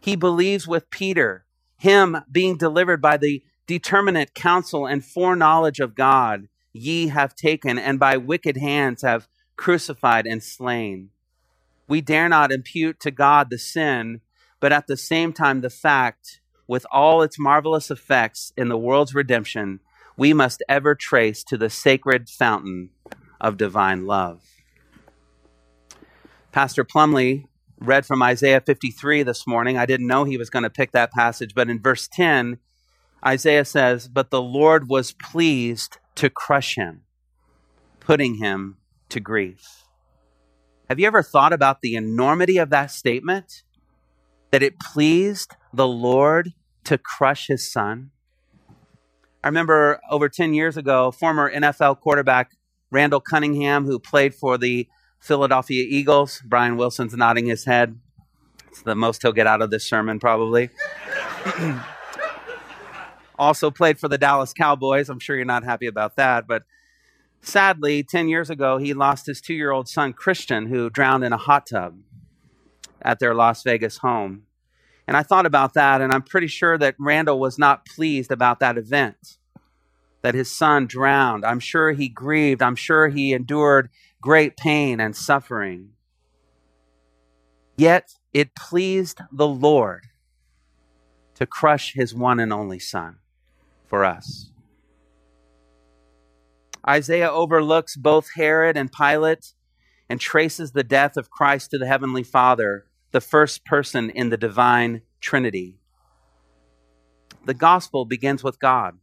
He 0.00 0.16
believes 0.16 0.66
with 0.66 0.90
Peter, 0.90 1.44
him 1.76 2.18
being 2.30 2.56
delivered 2.56 3.00
by 3.02 3.16
the 3.16 3.42
determinate 3.66 4.34
counsel 4.34 4.86
and 4.86 5.04
foreknowledge 5.04 5.80
of 5.80 5.94
God, 5.94 6.48
ye 6.72 7.08
have 7.08 7.34
taken, 7.34 7.78
and 7.78 7.98
by 7.98 8.16
wicked 8.16 8.56
hands 8.56 9.02
have 9.02 9.28
crucified 9.56 10.26
and 10.26 10.42
slain. 10.42 11.10
We 11.86 12.00
dare 12.00 12.28
not 12.28 12.52
impute 12.52 13.00
to 13.00 13.10
God 13.10 13.50
the 13.50 13.58
sin, 13.58 14.20
but 14.58 14.72
at 14.72 14.86
the 14.86 14.96
same 14.96 15.32
time 15.32 15.60
the 15.60 15.70
fact, 15.70 16.40
with 16.66 16.86
all 16.90 17.22
its 17.22 17.38
marvelous 17.38 17.90
effects 17.90 18.52
in 18.56 18.68
the 18.68 18.78
world's 18.78 19.14
redemption, 19.14 19.80
we 20.16 20.32
must 20.32 20.62
ever 20.68 20.94
trace 20.94 21.42
to 21.44 21.56
the 21.56 21.70
sacred 21.70 22.28
fountain 22.28 22.90
of 23.40 23.56
divine 23.56 24.06
love. 24.06 24.42
Pastor 26.52 26.84
Plumley 26.84 27.46
read 27.80 28.04
from 28.04 28.22
Isaiah 28.22 28.60
53 28.60 29.22
this 29.22 29.46
morning. 29.46 29.78
I 29.78 29.86
didn't 29.86 30.06
know 30.06 30.24
he 30.24 30.36
was 30.36 30.50
going 30.50 30.62
to 30.64 30.70
pick 30.70 30.92
that 30.92 31.12
passage, 31.12 31.54
but 31.54 31.70
in 31.70 31.80
verse 31.80 32.06
10, 32.08 32.58
Isaiah 33.26 33.64
says, 33.64 34.06
But 34.06 34.30
the 34.30 34.42
Lord 34.42 34.88
was 34.88 35.12
pleased 35.12 35.98
to 36.16 36.30
crush 36.30 36.76
him, 36.76 37.02
putting 37.98 38.36
him 38.36 38.76
to 39.08 39.20
grief. 39.20 39.84
Have 40.88 41.00
you 41.00 41.06
ever 41.06 41.22
thought 41.22 41.52
about 41.52 41.80
the 41.80 41.94
enormity 41.94 42.58
of 42.58 42.70
that 42.70 42.90
statement? 42.90 43.62
That 44.50 44.62
it 44.62 44.80
pleased 44.80 45.54
the 45.72 45.86
Lord 45.86 46.52
to 46.84 46.98
crush 46.98 47.46
his 47.46 47.70
son? 47.70 48.10
I 49.42 49.48
remember 49.48 50.00
over 50.10 50.28
10 50.28 50.52
years 50.52 50.76
ago, 50.76 51.10
former 51.10 51.50
NFL 51.50 52.00
quarterback 52.00 52.50
Randall 52.90 53.20
Cunningham, 53.20 53.86
who 53.86 53.98
played 53.98 54.34
for 54.34 54.58
the 54.58 54.88
Philadelphia 55.20 55.86
Eagles. 55.88 56.42
Brian 56.44 56.76
Wilson's 56.76 57.14
nodding 57.14 57.46
his 57.46 57.64
head. 57.64 57.98
It's 58.68 58.82
the 58.82 58.94
most 58.94 59.22
he'll 59.22 59.32
get 59.32 59.46
out 59.46 59.62
of 59.62 59.70
this 59.70 59.88
sermon, 59.88 60.18
probably. 60.18 60.70
also 63.40 63.70
played 63.70 63.98
for 63.98 64.06
the 64.06 64.18
Dallas 64.18 64.52
Cowboys. 64.52 65.08
I'm 65.08 65.18
sure 65.18 65.34
you're 65.34 65.44
not 65.44 65.64
happy 65.64 65.86
about 65.86 66.16
that. 66.16 66.46
But 66.46 66.62
sadly, 67.40 68.02
10 68.02 68.28
years 68.28 68.50
ago, 68.50 68.78
he 68.78 68.92
lost 68.92 69.26
his 69.26 69.40
two 69.40 69.54
year 69.54 69.70
old 69.70 69.88
son, 69.88 70.12
Christian, 70.12 70.66
who 70.66 70.90
drowned 70.90 71.24
in 71.24 71.32
a 71.32 71.38
hot 71.38 71.66
tub 71.66 71.98
at 73.02 73.18
their 73.18 73.34
Las 73.34 73.62
Vegas 73.62 73.98
home. 73.98 74.42
And 75.08 75.16
I 75.16 75.22
thought 75.24 75.46
about 75.46 75.74
that, 75.74 76.00
and 76.00 76.12
I'm 76.12 76.22
pretty 76.22 76.46
sure 76.46 76.78
that 76.78 76.94
Randall 76.98 77.40
was 77.40 77.58
not 77.58 77.84
pleased 77.84 78.30
about 78.30 78.60
that 78.60 78.78
event, 78.78 79.38
that 80.22 80.34
his 80.34 80.54
son 80.54 80.86
drowned. 80.86 81.44
I'm 81.44 81.58
sure 81.58 81.90
he 81.92 82.08
grieved. 82.08 82.62
I'm 82.62 82.76
sure 82.76 83.08
he 83.08 83.32
endured 83.32 83.88
great 84.20 84.56
pain 84.56 85.00
and 85.00 85.16
suffering. 85.16 85.90
Yet 87.76 88.14
it 88.32 88.54
pleased 88.54 89.20
the 89.32 89.48
Lord 89.48 90.06
to 91.34 91.46
crush 91.46 91.94
his 91.94 92.14
one 92.14 92.38
and 92.38 92.52
only 92.52 92.78
son 92.78 93.16
for 93.86 94.04
us. 94.04 94.50
Isaiah 96.86 97.30
overlooks 97.30 97.96
both 97.96 98.34
Herod 98.34 98.76
and 98.76 98.92
Pilate 98.92 99.54
and 100.08 100.20
traces 100.20 100.72
the 100.72 100.84
death 100.84 101.16
of 101.16 101.30
Christ 101.30 101.70
to 101.70 101.78
the 101.78 101.86
Heavenly 101.86 102.22
Father, 102.22 102.86
the 103.12 103.20
first 103.20 103.64
person 103.64 104.10
in 104.10 104.30
the 104.30 104.36
divine 104.36 105.02
Trinity. 105.20 105.78
The 107.44 107.54
gospel 107.54 108.04
begins 108.04 108.42
with 108.44 108.58
God. 108.58 108.98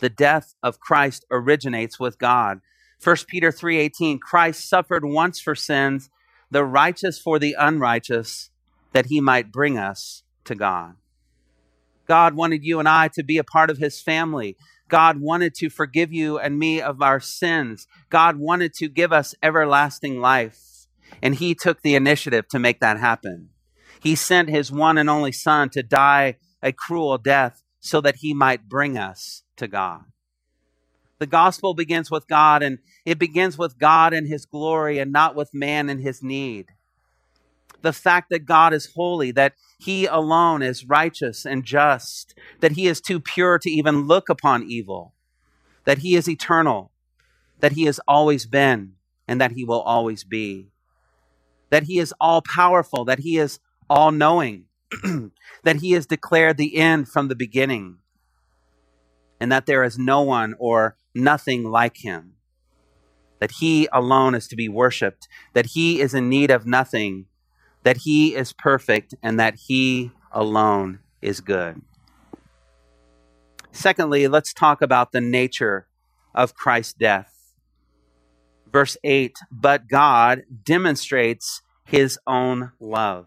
The 0.00 0.10
death 0.10 0.54
of 0.62 0.80
Christ 0.80 1.24
originates 1.30 1.98
with 1.98 2.18
God. 2.18 2.60
1 3.02 3.26
Peter 3.28 3.50
3:18 3.50 4.18
Christ 4.18 4.68
suffered 4.68 5.04
once 5.04 5.40
for 5.40 5.54
sins, 5.54 6.10
the 6.50 6.64
righteous 6.64 7.18
for 7.18 7.38
the 7.38 7.56
unrighteous, 7.58 8.50
that 8.92 9.06
he 9.06 9.20
might 9.20 9.52
bring 9.52 9.78
us 9.78 10.22
to 10.44 10.54
God. 10.54 10.94
God 12.06 12.34
wanted 12.34 12.64
you 12.64 12.78
and 12.78 12.88
I 12.88 13.08
to 13.08 13.22
be 13.22 13.38
a 13.38 13.44
part 13.44 13.70
of 13.70 13.78
his 13.78 14.00
family. 14.00 14.56
God 14.88 15.20
wanted 15.20 15.54
to 15.56 15.70
forgive 15.70 16.12
you 16.12 16.38
and 16.38 16.58
me 16.58 16.80
of 16.80 17.00
our 17.00 17.20
sins. 17.20 17.86
God 18.10 18.36
wanted 18.36 18.74
to 18.74 18.88
give 18.88 19.12
us 19.12 19.34
everlasting 19.42 20.20
life. 20.20 20.86
And 21.22 21.34
he 21.36 21.54
took 21.54 21.82
the 21.82 21.94
initiative 21.94 22.48
to 22.48 22.58
make 22.58 22.80
that 22.80 23.00
happen. 23.00 23.50
He 24.00 24.14
sent 24.14 24.50
his 24.50 24.70
one 24.70 24.98
and 24.98 25.08
only 25.08 25.32
son 25.32 25.70
to 25.70 25.82
die 25.82 26.36
a 26.62 26.72
cruel 26.72 27.16
death 27.18 27.62
so 27.80 28.00
that 28.00 28.16
he 28.16 28.34
might 28.34 28.68
bring 28.68 28.98
us 28.98 29.42
to 29.56 29.68
God. 29.68 30.02
The 31.18 31.26
gospel 31.26 31.74
begins 31.74 32.10
with 32.10 32.26
God, 32.26 32.62
and 32.62 32.78
it 33.04 33.18
begins 33.18 33.56
with 33.56 33.78
God 33.78 34.12
and 34.12 34.26
his 34.26 34.46
glory 34.46 34.98
and 34.98 35.12
not 35.12 35.34
with 35.34 35.54
man 35.54 35.88
and 35.88 36.00
his 36.00 36.22
need. 36.22 36.66
The 37.82 37.92
fact 37.92 38.30
that 38.30 38.46
God 38.46 38.72
is 38.72 38.92
holy, 38.94 39.30
that 39.32 39.54
he 39.78 40.06
alone 40.06 40.62
is 40.62 40.86
righteous 40.86 41.44
and 41.44 41.64
just, 41.64 42.34
that 42.60 42.72
he 42.72 42.86
is 42.86 43.00
too 43.00 43.20
pure 43.20 43.58
to 43.58 43.70
even 43.70 44.06
look 44.06 44.28
upon 44.28 44.64
evil, 44.64 45.14
that 45.84 45.98
he 45.98 46.16
is 46.16 46.28
eternal, 46.28 46.90
that 47.60 47.72
he 47.72 47.84
has 47.84 48.00
always 48.08 48.46
been, 48.46 48.94
and 49.28 49.40
that 49.40 49.52
he 49.52 49.64
will 49.64 49.82
always 49.82 50.24
be, 50.24 50.68
that 51.70 51.84
he 51.84 51.98
is 51.98 52.14
all 52.20 52.42
powerful, 52.42 53.04
that 53.04 53.20
he 53.20 53.38
is 53.38 53.58
all 53.88 54.10
knowing, 54.10 54.66
that 55.64 55.76
he 55.76 55.92
has 55.92 56.06
declared 56.06 56.56
the 56.56 56.76
end 56.76 57.08
from 57.08 57.28
the 57.28 57.36
beginning, 57.36 57.98
and 59.44 59.52
that 59.52 59.66
there 59.66 59.84
is 59.84 59.98
no 59.98 60.22
one 60.22 60.54
or 60.58 60.96
nothing 61.14 61.64
like 61.64 61.98
him. 61.98 62.32
That 63.40 63.50
he 63.50 63.86
alone 63.92 64.34
is 64.34 64.48
to 64.48 64.56
be 64.56 64.70
worshiped, 64.70 65.28
that 65.52 65.66
he 65.66 66.00
is 66.00 66.14
in 66.14 66.30
need 66.30 66.50
of 66.50 66.64
nothing, 66.64 67.26
that 67.82 67.98
he 67.98 68.34
is 68.34 68.54
perfect 68.54 69.14
and 69.22 69.38
that 69.38 69.56
he 69.66 70.12
alone 70.32 71.00
is 71.20 71.42
good. 71.42 71.82
Secondly, 73.70 74.28
let's 74.28 74.54
talk 74.54 74.80
about 74.80 75.12
the 75.12 75.20
nature 75.20 75.88
of 76.34 76.54
Christ's 76.54 76.94
death. 76.94 77.52
Verse 78.72 78.96
8 79.04 79.36
But 79.52 79.88
God 79.88 80.44
demonstrates 80.64 81.60
his 81.84 82.18
own 82.26 82.72
love. 82.80 83.26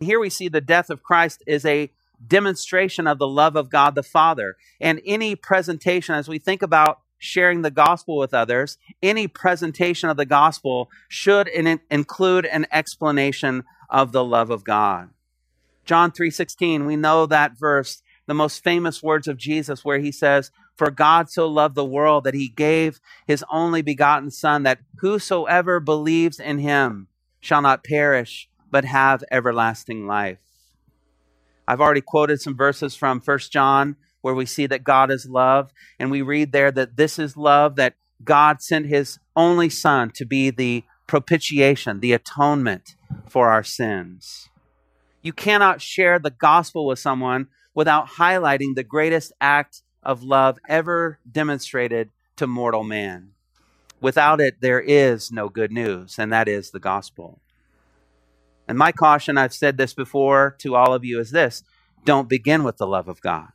Here 0.00 0.18
we 0.18 0.28
see 0.28 0.48
the 0.48 0.60
death 0.60 0.90
of 0.90 1.04
Christ 1.04 1.40
is 1.46 1.64
a 1.64 1.92
demonstration 2.26 3.06
of 3.06 3.18
the 3.18 3.28
love 3.28 3.56
of 3.56 3.70
God 3.70 3.94
the 3.94 4.02
Father. 4.02 4.56
And 4.80 5.00
any 5.04 5.36
presentation, 5.36 6.14
as 6.14 6.28
we 6.28 6.38
think 6.38 6.62
about 6.62 7.00
sharing 7.18 7.62
the 7.62 7.70
gospel 7.70 8.18
with 8.18 8.34
others, 8.34 8.76
any 9.02 9.26
presentation 9.26 10.08
of 10.08 10.16
the 10.16 10.26
gospel 10.26 10.90
should 11.08 11.48
in 11.48 11.80
include 11.90 12.44
an 12.46 12.66
explanation 12.70 13.64
of 13.88 14.12
the 14.12 14.24
love 14.24 14.50
of 14.50 14.64
God. 14.64 15.10
John 15.84 16.10
3:16, 16.10 16.86
we 16.86 16.96
know 16.96 17.26
that 17.26 17.58
verse, 17.58 18.02
the 18.26 18.34
most 18.34 18.62
famous 18.64 19.02
words 19.02 19.28
of 19.28 19.36
Jesus 19.36 19.84
where 19.84 19.98
he 19.98 20.10
says, 20.10 20.50
"For 20.76 20.90
God 20.90 21.30
so 21.30 21.46
loved 21.46 21.74
the 21.74 21.84
world 21.84 22.24
that 22.24 22.34
he 22.34 22.48
gave 22.48 23.00
his 23.26 23.44
only 23.50 23.82
begotten 23.82 24.30
son 24.30 24.62
that 24.62 24.80
whosoever 24.98 25.80
believes 25.80 26.40
in 26.40 26.58
him 26.58 27.08
shall 27.40 27.62
not 27.62 27.84
perish 27.84 28.48
but 28.70 28.84
have 28.84 29.24
everlasting 29.30 30.06
life." 30.06 30.38
I've 31.66 31.80
already 31.80 32.00
quoted 32.00 32.40
some 32.40 32.56
verses 32.56 32.94
from 32.94 33.20
1 33.20 33.38
John 33.50 33.96
where 34.20 34.34
we 34.34 34.46
see 34.46 34.66
that 34.66 34.84
God 34.84 35.10
is 35.10 35.26
love. 35.26 35.72
And 35.98 36.10
we 36.10 36.22
read 36.22 36.52
there 36.52 36.70
that 36.72 36.96
this 36.96 37.18
is 37.18 37.36
love, 37.36 37.76
that 37.76 37.94
God 38.24 38.62
sent 38.62 38.86
his 38.86 39.18
only 39.36 39.68
Son 39.68 40.10
to 40.14 40.24
be 40.24 40.50
the 40.50 40.84
propitiation, 41.06 42.00
the 42.00 42.12
atonement 42.12 42.96
for 43.28 43.50
our 43.50 43.62
sins. 43.62 44.48
You 45.20 45.32
cannot 45.32 45.82
share 45.82 46.18
the 46.18 46.30
gospel 46.30 46.86
with 46.86 46.98
someone 46.98 47.48
without 47.74 48.08
highlighting 48.12 48.74
the 48.74 48.84
greatest 48.84 49.32
act 49.40 49.82
of 50.02 50.22
love 50.22 50.58
ever 50.68 51.18
demonstrated 51.30 52.10
to 52.36 52.46
mortal 52.46 52.84
man. 52.84 53.30
Without 54.00 54.40
it, 54.40 54.60
there 54.60 54.80
is 54.80 55.32
no 55.32 55.48
good 55.48 55.72
news, 55.72 56.18
and 56.18 56.32
that 56.32 56.48
is 56.48 56.70
the 56.70 56.80
gospel. 56.80 57.40
And 58.66 58.78
my 58.78 58.92
caution, 58.92 59.36
I've 59.36 59.54
said 59.54 59.76
this 59.76 59.94
before 59.94 60.56
to 60.60 60.74
all 60.74 60.94
of 60.94 61.04
you, 61.04 61.20
is 61.20 61.30
this 61.30 61.62
don't 62.04 62.28
begin 62.28 62.64
with 62.64 62.76
the 62.76 62.86
love 62.86 63.08
of 63.08 63.20
God. 63.20 63.48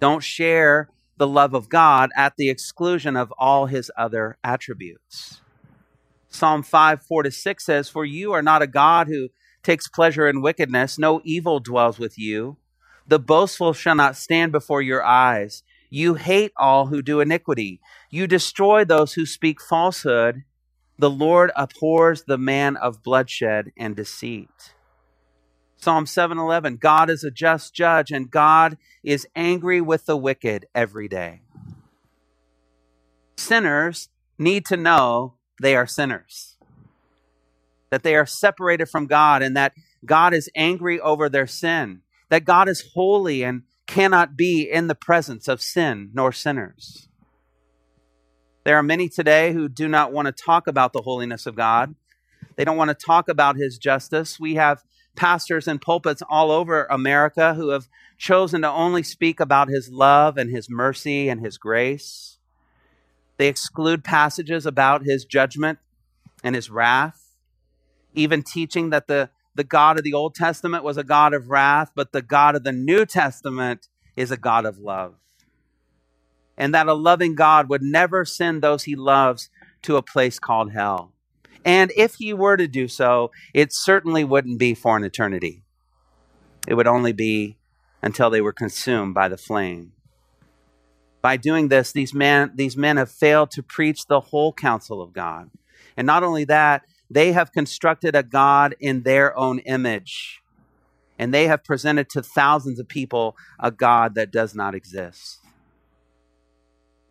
Don't 0.00 0.22
share 0.22 0.88
the 1.16 1.26
love 1.26 1.54
of 1.54 1.68
God 1.68 2.10
at 2.16 2.34
the 2.36 2.50
exclusion 2.50 3.16
of 3.16 3.32
all 3.38 3.66
his 3.66 3.90
other 3.96 4.36
attributes. 4.44 5.40
Psalm 6.28 6.62
5 6.62 7.02
4 7.02 7.22
to 7.22 7.30
6 7.30 7.64
says, 7.64 7.88
For 7.88 8.04
you 8.04 8.32
are 8.32 8.42
not 8.42 8.62
a 8.62 8.66
God 8.66 9.08
who 9.08 9.28
takes 9.62 9.88
pleasure 9.88 10.28
in 10.28 10.42
wickedness, 10.42 10.98
no 10.98 11.20
evil 11.24 11.60
dwells 11.60 11.98
with 11.98 12.18
you. 12.18 12.58
The 13.08 13.18
boastful 13.18 13.72
shall 13.72 13.94
not 13.94 14.16
stand 14.16 14.52
before 14.52 14.82
your 14.82 15.02
eyes. 15.02 15.62
You 15.88 16.14
hate 16.14 16.52
all 16.56 16.86
who 16.86 17.02
do 17.02 17.20
iniquity. 17.20 17.80
You 18.10 18.26
destroy 18.26 18.84
those 18.84 19.14
who 19.14 19.24
speak 19.24 19.60
falsehood. 19.62 20.42
The 20.98 21.10
Lord 21.10 21.52
abhors 21.54 22.24
the 22.24 22.38
man 22.38 22.76
of 22.76 23.02
bloodshed 23.02 23.72
and 23.76 23.94
deceit. 23.94 24.74
Psalm 25.76 26.06
7:11 26.06 26.78
God 26.78 27.10
is 27.10 27.22
a 27.22 27.30
just 27.30 27.74
judge 27.74 28.10
and 28.10 28.30
God 28.30 28.78
is 29.02 29.28
angry 29.36 29.80
with 29.80 30.06
the 30.06 30.16
wicked 30.16 30.66
every 30.74 31.06
day. 31.06 31.42
Sinners 33.36 34.08
need 34.38 34.64
to 34.66 34.76
know 34.76 35.34
they 35.60 35.76
are 35.76 35.86
sinners, 35.86 36.56
that 37.90 38.02
they 38.02 38.16
are 38.16 38.26
separated 38.26 38.86
from 38.86 39.06
God, 39.06 39.42
and 39.42 39.56
that 39.56 39.74
God 40.04 40.32
is 40.32 40.50
angry 40.56 40.98
over 40.98 41.28
their 41.28 41.46
sin, 41.46 42.02
that 42.30 42.44
God 42.44 42.68
is 42.68 42.92
holy 42.94 43.42
and 43.44 43.62
cannot 43.86 44.36
be 44.36 44.62
in 44.62 44.86
the 44.86 44.94
presence 44.94 45.46
of 45.46 45.60
sin 45.60 46.10
nor 46.12 46.32
sinners. 46.32 47.05
There 48.66 48.76
are 48.76 48.82
many 48.82 49.08
today 49.08 49.52
who 49.52 49.68
do 49.68 49.86
not 49.86 50.12
want 50.12 50.26
to 50.26 50.32
talk 50.32 50.66
about 50.66 50.92
the 50.92 51.02
holiness 51.02 51.46
of 51.46 51.54
God. 51.54 51.94
They 52.56 52.64
don't 52.64 52.76
want 52.76 52.88
to 52.88 53.06
talk 53.06 53.28
about 53.28 53.54
his 53.54 53.78
justice. 53.78 54.40
We 54.40 54.56
have 54.56 54.82
pastors 55.14 55.68
and 55.68 55.80
pulpits 55.80 56.20
all 56.28 56.50
over 56.50 56.84
America 56.86 57.54
who 57.54 57.68
have 57.68 57.86
chosen 58.18 58.62
to 58.62 58.68
only 58.68 59.04
speak 59.04 59.38
about 59.38 59.68
his 59.68 59.88
love 59.88 60.36
and 60.36 60.50
his 60.50 60.68
mercy 60.68 61.28
and 61.28 61.40
his 61.40 61.58
grace. 61.58 62.38
They 63.36 63.46
exclude 63.46 64.02
passages 64.02 64.66
about 64.66 65.04
his 65.04 65.24
judgment 65.24 65.78
and 66.42 66.56
his 66.56 66.68
wrath, 66.68 67.36
even 68.14 68.42
teaching 68.42 68.90
that 68.90 69.06
the, 69.06 69.30
the 69.54 69.62
God 69.62 69.96
of 69.96 70.02
the 70.02 70.14
Old 70.14 70.34
Testament 70.34 70.82
was 70.82 70.96
a 70.96 71.04
God 71.04 71.34
of 71.34 71.50
wrath, 71.50 71.92
but 71.94 72.10
the 72.10 72.20
God 72.20 72.56
of 72.56 72.64
the 72.64 72.72
New 72.72 73.06
Testament 73.06 73.86
is 74.16 74.32
a 74.32 74.36
God 74.36 74.66
of 74.66 74.80
love. 74.80 75.14
And 76.56 76.74
that 76.74 76.88
a 76.88 76.94
loving 76.94 77.34
God 77.34 77.68
would 77.68 77.82
never 77.82 78.24
send 78.24 78.62
those 78.62 78.84
he 78.84 78.96
loves 78.96 79.50
to 79.82 79.96
a 79.96 80.02
place 80.02 80.38
called 80.38 80.72
hell. 80.72 81.12
And 81.64 81.92
if 81.96 82.14
he 82.14 82.32
were 82.32 82.56
to 82.56 82.68
do 82.68 82.88
so, 82.88 83.32
it 83.52 83.72
certainly 83.72 84.24
wouldn't 84.24 84.58
be 84.58 84.74
for 84.74 84.96
an 84.96 85.04
eternity. 85.04 85.64
It 86.66 86.74
would 86.74 86.86
only 86.86 87.12
be 87.12 87.58
until 88.02 88.30
they 88.30 88.40
were 88.40 88.52
consumed 88.52 89.14
by 89.14 89.28
the 89.28 89.36
flame. 89.36 89.92
By 91.22 91.36
doing 91.36 91.68
this, 91.68 91.90
these 91.90 92.14
men, 92.14 92.52
these 92.54 92.76
men 92.76 92.98
have 92.98 93.10
failed 93.10 93.50
to 93.52 93.62
preach 93.62 94.06
the 94.06 94.20
whole 94.20 94.52
counsel 94.52 95.02
of 95.02 95.12
God. 95.12 95.50
And 95.96 96.06
not 96.06 96.22
only 96.22 96.44
that, 96.44 96.82
they 97.10 97.32
have 97.32 97.52
constructed 97.52 98.14
a 98.14 98.22
God 98.22 98.76
in 98.78 99.02
their 99.02 99.36
own 99.36 99.58
image. 99.60 100.42
And 101.18 101.32
they 101.32 101.46
have 101.48 101.64
presented 101.64 102.08
to 102.10 102.22
thousands 102.22 102.78
of 102.78 102.86
people 102.86 103.36
a 103.58 103.70
God 103.70 104.14
that 104.14 104.30
does 104.30 104.54
not 104.54 104.74
exist. 104.74 105.40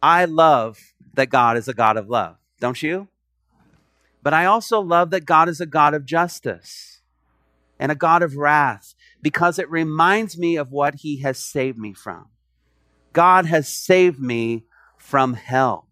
I 0.06 0.26
love 0.26 0.94
that 1.16 1.32
God 1.32 1.58
is 1.58 1.68
a 1.68 1.74
God 1.74 1.98
of 1.98 2.08
love, 2.08 2.36
don't 2.60 2.84
you? 2.84 3.08
But 4.22 4.36
I 4.36 4.46
also 4.46 4.80
love 4.80 5.10
that 5.10 5.26
God 5.26 5.50
is 5.50 5.60
a 5.60 5.66
God 5.66 5.96
of 5.96 6.06
justice 6.06 7.02
and 7.80 7.92
a 7.92 7.96
God 7.96 8.22
of 8.22 8.36
wrath 8.36 8.94
because 9.24 9.58
it 9.58 9.68
reminds 9.68 10.38
me 10.38 10.58
of 10.58 10.72
what 10.72 10.94
he 11.00 11.22
has 11.22 11.40
saved 11.40 11.80
me 11.80 11.92
from. 11.92 12.28
God 13.14 13.48
has 13.48 13.68
saved 13.68 14.20
me 14.20 14.66
from 15.00 15.34
hell. 15.34 15.88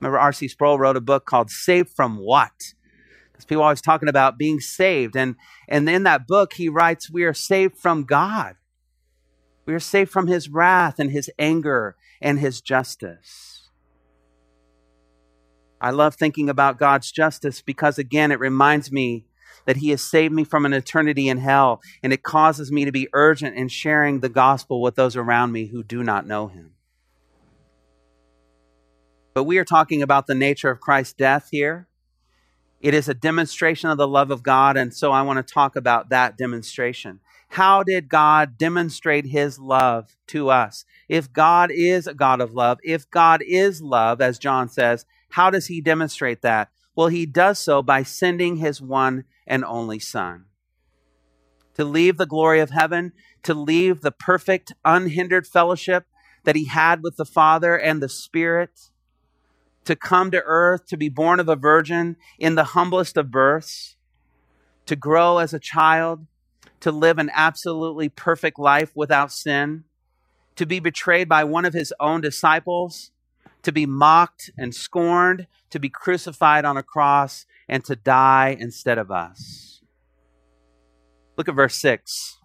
Remember, 0.00 0.18
R.C. 0.18 0.48
Sproul 0.48 0.80
wrote 0.80 0.96
a 0.96 1.00
book 1.00 1.24
called 1.24 1.52
Saved 1.52 1.90
from 1.90 2.16
What? 2.16 2.74
Because 3.30 3.44
people 3.44 3.62
are 3.62 3.66
always 3.66 3.80
talking 3.80 4.08
about 4.08 4.38
being 4.38 4.58
saved. 4.58 5.16
And, 5.16 5.36
and 5.68 5.88
in 5.88 6.02
that 6.02 6.26
book, 6.26 6.54
he 6.54 6.68
writes, 6.68 7.08
We 7.08 7.22
are 7.22 7.32
saved 7.32 7.78
from 7.78 8.02
God. 8.02 8.56
We 9.66 9.74
are 9.74 9.78
saved 9.78 10.10
from 10.10 10.26
his 10.26 10.48
wrath 10.48 10.98
and 10.98 11.12
his 11.12 11.30
anger 11.38 11.94
and 12.20 12.38
his 12.38 12.60
justice. 12.60 13.68
I 15.80 15.90
love 15.90 16.16
thinking 16.16 16.48
about 16.48 16.78
God's 16.78 17.12
justice 17.12 17.62
because, 17.62 17.98
again, 17.98 18.32
it 18.32 18.40
reminds 18.40 18.90
me 18.90 19.26
that 19.66 19.76
He 19.76 19.90
has 19.90 20.02
saved 20.02 20.34
me 20.34 20.44
from 20.44 20.66
an 20.66 20.72
eternity 20.72 21.28
in 21.28 21.38
hell, 21.38 21.80
and 22.02 22.12
it 22.12 22.22
causes 22.22 22.72
me 22.72 22.84
to 22.84 22.92
be 22.92 23.08
urgent 23.12 23.56
in 23.56 23.68
sharing 23.68 24.20
the 24.20 24.28
gospel 24.28 24.82
with 24.82 24.96
those 24.96 25.16
around 25.16 25.52
me 25.52 25.66
who 25.66 25.82
do 25.82 26.02
not 26.02 26.26
know 26.26 26.48
Him. 26.48 26.72
But 29.34 29.44
we 29.44 29.58
are 29.58 29.64
talking 29.64 30.02
about 30.02 30.26
the 30.26 30.34
nature 30.34 30.70
of 30.70 30.80
Christ's 30.80 31.12
death 31.12 31.48
here. 31.52 31.86
It 32.80 32.94
is 32.94 33.08
a 33.08 33.14
demonstration 33.14 33.90
of 33.90 33.98
the 33.98 34.08
love 34.08 34.30
of 34.30 34.42
God, 34.42 34.76
and 34.76 34.92
so 34.92 35.12
I 35.12 35.22
want 35.22 35.46
to 35.46 35.54
talk 35.54 35.76
about 35.76 36.08
that 36.10 36.36
demonstration. 36.36 37.20
How 37.48 37.82
did 37.82 38.08
God 38.08 38.58
demonstrate 38.58 39.26
his 39.26 39.58
love 39.58 40.16
to 40.28 40.50
us? 40.50 40.84
If 41.08 41.32
God 41.32 41.70
is 41.72 42.06
a 42.06 42.14
God 42.14 42.40
of 42.40 42.52
love, 42.52 42.78
if 42.82 43.10
God 43.10 43.42
is 43.42 43.80
love, 43.80 44.20
as 44.20 44.38
John 44.38 44.68
says, 44.68 45.06
how 45.30 45.50
does 45.50 45.66
he 45.66 45.80
demonstrate 45.80 46.42
that? 46.42 46.70
Well, 46.94 47.08
he 47.08 47.26
does 47.26 47.58
so 47.58 47.82
by 47.82 48.02
sending 48.02 48.56
his 48.56 48.80
one 48.80 49.24
and 49.46 49.64
only 49.64 49.98
Son. 49.98 50.46
To 51.74 51.84
leave 51.84 52.16
the 52.16 52.26
glory 52.26 52.60
of 52.60 52.70
heaven, 52.70 53.12
to 53.44 53.54
leave 53.54 54.00
the 54.00 54.10
perfect, 54.10 54.72
unhindered 54.84 55.46
fellowship 55.46 56.06
that 56.44 56.56
he 56.56 56.66
had 56.66 57.02
with 57.02 57.16
the 57.16 57.24
Father 57.24 57.78
and 57.78 58.02
the 58.02 58.08
Spirit, 58.08 58.90
to 59.84 59.96
come 59.96 60.30
to 60.32 60.42
earth, 60.44 60.86
to 60.86 60.96
be 60.96 61.08
born 61.08 61.40
of 61.40 61.48
a 61.48 61.56
virgin 61.56 62.16
in 62.38 62.56
the 62.56 62.64
humblest 62.64 63.16
of 63.16 63.30
births, 63.30 63.96
to 64.86 64.96
grow 64.96 65.38
as 65.38 65.54
a 65.54 65.58
child, 65.58 66.26
to 66.80 66.92
live 66.92 67.18
an 67.18 67.30
absolutely 67.34 68.08
perfect 68.08 68.58
life 68.58 68.92
without 68.94 69.32
sin, 69.32 69.84
to 70.56 70.66
be 70.66 70.80
betrayed 70.80 71.28
by 71.28 71.44
one 71.44 71.64
of 71.64 71.74
his 71.74 71.92
own 72.00 72.20
disciples 72.20 73.10
to 73.62 73.72
be 73.72 73.86
mocked 73.86 74.50
and 74.56 74.74
scorned, 74.74 75.46
to 75.70 75.78
be 75.78 75.88
crucified 75.88 76.64
on 76.64 76.76
a 76.76 76.82
cross, 76.82 77.46
and 77.68 77.84
to 77.84 77.96
die 77.96 78.56
instead 78.58 78.98
of 78.98 79.10
us. 79.10 79.82
Look 81.36 81.48
at 81.48 81.54
verse 81.54 81.76
6. 81.76 82.38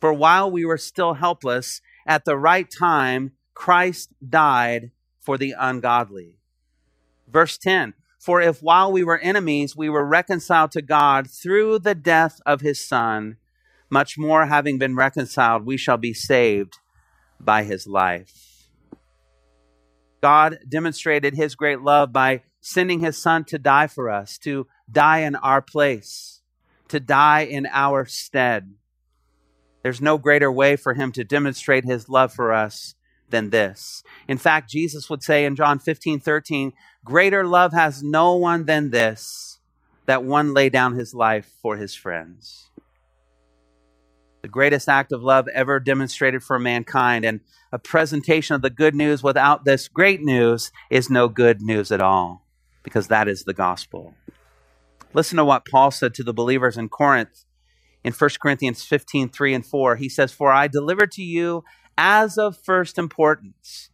For 0.00 0.12
while 0.12 0.50
we 0.50 0.64
were 0.64 0.78
still 0.78 1.14
helpless, 1.14 1.80
at 2.06 2.24
the 2.24 2.36
right 2.36 2.68
time, 2.70 3.32
Christ 3.54 4.10
died 4.26 4.90
for 5.20 5.38
the 5.38 5.54
ungodly. 5.58 6.36
Verse 7.26 7.58
10 7.58 7.94
For 8.18 8.40
if 8.40 8.62
while 8.62 8.90
we 8.90 9.04
were 9.04 9.18
enemies, 9.18 9.76
we 9.76 9.88
were 9.88 10.04
reconciled 10.04 10.72
to 10.72 10.82
God 10.82 11.30
through 11.30 11.78
the 11.78 11.94
death 11.94 12.40
of 12.44 12.60
his 12.60 12.86
Son, 12.86 13.36
much 13.90 14.18
more 14.18 14.46
having 14.46 14.78
been 14.78 14.96
reconciled, 14.96 15.64
we 15.64 15.76
shall 15.76 15.96
be 15.96 16.12
saved 16.12 16.78
by 17.40 17.62
his 17.62 17.86
life. 17.86 18.48
God 20.20 20.58
demonstrated 20.68 21.34
his 21.34 21.54
great 21.54 21.80
love 21.80 22.12
by 22.12 22.42
sending 22.60 23.00
his 23.00 23.16
son 23.16 23.44
to 23.44 23.58
die 23.58 23.86
for 23.86 24.10
us, 24.10 24.36
to 24.38 24.66
die 24.90 25.20
in 25.20 25.36
our 25.36 25.62
place, 25.62 26.42
to 26.88 26.98
die 26.98 27.42
in 27.42 27.66
our 27.70 28.04
stead. 28.04 28.74
There's 29.82 30.00
no 30.00 30.18
greater 30.18 30.50
way 30.50 30.76
for 30.76 30.94
him 30.94 31.12
to 31.12 31.24
demonstrate 31.24 31.84
his 31.84 32.08
love 32.08 32.32
for 32.32 32.52
us 32.52 32.94
than 33.30 33.50
this. 33.50 34.02
In 34.26 34.38
fact, 34.38 34.70
Jesus 34.70 35.08
would 35.10 35.22
say 35.22 35.44
in 35.44 35.56
John 35.56 35.78
15, 35.78 36.20
13, 36.20 36.72
Greater 37.04 37.44
love 37.44 37.72
has 37.72 38.02
no 38.02 38.34
one 38.34 38.64
than 38.64 38.90
this, 38.90 39.60
that 40.06 40.24
one 40.24 40.54
lay 40.54 40.68
down 40.68 40.94
his 40.94 41.14
life 41.14 41.50
for 41.62 41.76
his 41.76 41.94
friends. 41.94 42.68
The 44.42 44.48
greatest 44.48 44.88
act 44.88 45.12
of 45.12 45.22
love 45.22 45.48
ever 45.48 45.80
demonstrated 45.80 46.42
for 46.42 46.58
mankind. 46.58 47.24
And 47.24 47.40
a 47.72 47.78
presentation 47.78 48.54
of 48.54 48.62
the 48.62 48.70
good 48.70 48.94
news 48.94 49.22
without 49.22 49.64
this 49.64 49.88
great 49.88 50.22
news 50.22 50.70
is 50.90 51.10
no 51.10 51.28
good 51.28 51.60
news 51.60 51.90
at 51.90 52.00
all, 52.00 52.46
because 52.82 53.08
that 53.08 53.28
is 53.28 53.44
the 53.44 53.54
gospel. 53.54 54.14
Listen 55.12 55.38
to 55.38 55.44
what 55.44 55.66
Paul 55.66 55.90
said 55.90 56.14
to 56.14 56.22
the 56.22 56.32
believers 56.32 56.76
in 56.76 56.88
Corinth 56.88 57.44
in 58.04 58.12
1 58.12 58.30
Corinthians 58.40 58.84
15 58.84 59.28
3 59.28 59.54
and 59.54 59.66
4. 59.66 59.96
He 59.96 60.08
says, 60.08 60.32
For 60.32 60.52
I 60.52 60.68
delivered 60.68 61.10
to 61.12 61.22
you 61.22 61.64
as 61.98 62.38
of 62.38 62.56
first 62.56 62.96
importance 62.96 63.90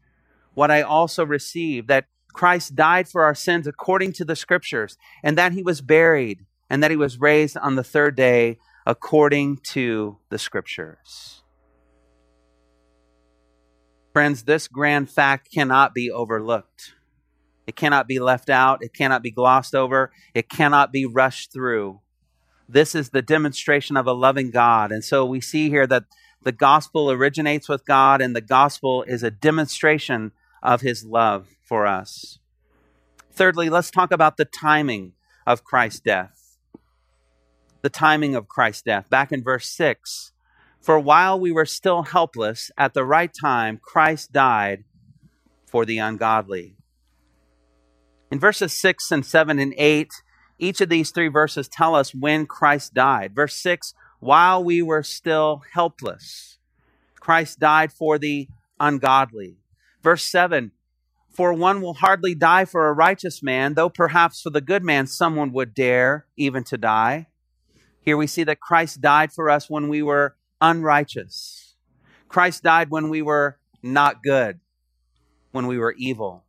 what 0.52 0.70
I 0.70 0.82
also 0.82 1.26
received, 1.26 1.88
that 1.88 2.04
Christ 2.32 2.76
died 2.76 3.08
for 3.08 3.24
our 3.24 3.34
sins 3.34 3.66
according 3.66 4.12
to 4.14 4.24
the 4.24 4.36
scriptures, 4.36 4.96
and 5.22 5.36
that 5.38 5.52
he 5.52 5.62
was 5.62 5.80
buried, 5.80 6.46
and 6.70 6.82
that 6.82 6.92
he 6.92 6.96
was 6.96 7.20
raised 7.20 7.56
on 7.56 7.74
the 7.74 7.82
third 7.82 8.14
day 8.14 8.58
according 8.86 9.56
to 9.72 10.18
the 10.28 10.38
scriptures. 10.38 11.42
Friends, 14.12 14.44
this 14.44 14.68
grand 14.68 15.10
fact 15.10 15.50
cannot 15.52 15.92
be 15.92 16.10
overlooked. 16.10 16.94
It 17.66 17.74
cannot 17.74 18.06
be 18.06 18.20
left 18.20 18.50
out. 18.50 18.82
It 18.82 18.92
cannot 18.92 19.22
be 19.22 19.30
glossed 19.30 19.74
over. 19.74 20.12
It 20.34 20.48
cannot 20.48 20.92
be 20.92 21.06
rushed 21.06 21.52
through. 21.52 22.00
This 22.68 22.94
is 22.94 23.10
the 23.10 23.22
demonstration 23.22 23.96
of 23.96 24.06
a 24.06 24.12
loving 24.12 24.50
God. 24.50 24.92
And 24.92 25.02
so 25.02 25.24
we 25.24 25.40
see 25.40 25.68
here 25.68 25.86
that 25.86 26.04
the 26.44 26.52
gospel 26.52 27.10
originates 27.10 27.68
with 27.68 27.86
God, 27.86 28.20
and 28.20 28.36
the 28.36 28.40
gospel 28.40 29.02
is 29.02 29.22
a 29.22 29.30
demonstration 29.30 30.32
of 30.62 30.82
his 30.82 31.04
love 31.04 31.48
for 31.62 31.86
us. 31.86 32.38
Thirdly, 33.32 33.68
let's 33.68 33.90
talk 33.90 34.12
about 34.12 34.36
the 34.36 34.44
timing 34.44 35.12
of 35.46 35.64
Christ's 35.64 36.00
death. 36.00 36.58
The 37.82 37.90
timing 37.90 38.34
of 38.34 38.48
Christ's 38.48 38.82
death. 38.82 39.10
Back 39.10 39.32
in 39.32 39.42
verse 39.42 39.68
6, 39.68 40.32
for 40.80 41.00
while 41.00 41.40
we 41.40 41.50
were 41.50 41.66
still 41.66 42.02
helpless, 42.02 42.70
at 42.76 42.94
the 42.94 43.04
right 43.04 43.32
time, 43.38 43.80
Christ 43.82 44.32
died 44.32 44.84
for 45.66 45.84
the 45.84 45.98
ungodly. 45.98 46.76
In 48.30 48.38
verses 48.38 48.72
6 48.72 49.10
and 49.10 49.24
7 49.24 49.58
and 49.58 49.74
8, 49.76 50.10
each 50.58 50.80
of 50.80 50.88
these 50.88 51.10
three 51.10 51.28
verses 51.28 51.68
tell 51.68 51.94
us 51.94 52.14
when 52.14 52.46
Christ 52.46 52.94
died. 52.94 53.34
Verse 53.34 53.54
6, 53.54 53.94
while 54.24 54.64
we 54.64 54.80
were 54.80 55.02
still 55.02 55.62
helpless, 55.74 56.56
Christ 57.20 57.58
died 57.58 57.92
for 57.92 58.18
the 58.18 58.48
ungodly. 58.80 59.58
Verse 60.02 60.24
7, 60.24 60.72
For 61.30 61.52
one 61.52 61.82
will 61.82 61.92
hardly 61.92 62.34
die 62.34 62.64
for 62.64 62.88
a 62.88 62.94
righteous 62.94 63.42
man, 63.42 63.74
though 63.74 63.90
perhaps 63.90 64.40
for 64.40 64.48
the 64.48 64.62
good 64.62 64.82
man 64.82 65.06
someone 65.06 65.52
would 65.52 65.74
dare 65.74 66.24
even 66.38 66.64
to 66.64 66.78
die. 66.78 67.26
Here 68.00 68.16
we 68.16 68.26
see 68.26 68.44
that 68.44 68.60
Christ 68.60 69.02
died 69.02 69.30
for 69.30 69.50
us 69.50 69.68
when 69.68 69.90
we 69.90 70.02
were 70.02 70.36
unrighteous. 70.58 71.74
Christ 72.26 72.62
died 72.62 72.88
when 72.88 73.10
we 73.10 73.20
were 73.20 73.58
not 73.82 74.22
good, 74.22 74.58
when 75.52 75.66
we 75.66 75.76
were 75.76 75.94
evil. 75.98 76.44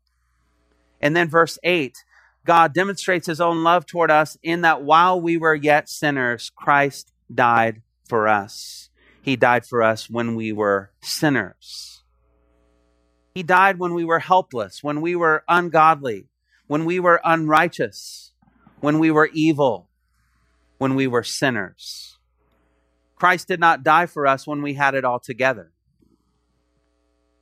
And 1.01 1.13
then 1.13 1.27
verse 1.27 1.59
8 1.61 2.05
God 2.45 2.73
demonstrates 2.73 3.27
his 3.27 3.41
own 3.41 3.63
love 3.63 3.85
toward 3.85 4.11
us 4.11 4.37
in 4.43 4.61
that 4.61 4.83
while 4.83 5.19
we 5.19 5.35
were 5.35 5.55
yet 5.55 5.89
sinners, 5.89 6.51
Christ 6.55 7.11
died 7.33 7.81
for 8.07 8.27
us. 8.27 8.89
He 9.21 9.35
died 9.35 9.65
for 9.65 9.81
us 9.81 10.09
when 10.09 10.35
we 10.35 10.51
were 10.51 10.91
sinners. 11.01 12.03
He 13.33 13.43
died 13.43 13.79
when 13.79 13.93
we 13.93 14.05
were 14.05 14.19
helpless, 14.19 14.83
when 14.83 15.01
we 15.01 15.15
were 15.15 15.43
ungodly, 15.47 16.27
when 16.67 16.85
we 16.85 16.99
were 16.99 17.19
unrighteous, 17.23 18.31
when 18.79 18.99
we 18.99 19.11
were 19.11 19.29
evil, 19.33 19.89
when 20.77 20.95
we 20.95 21.07
were 21.07 21.23
sinners. 21.23 22.17
Christ 23.15 23.47
did 23.47 23.59
not 23.59 23.83
die 23.83 24.05
for 24.05 24.27
us 24.27 24.45
when 24.45 24.61
we 24.61 24.75
had 24.75 24.93
it 24.93 25.03
all 25.03 25.19
together. 25.19 25.71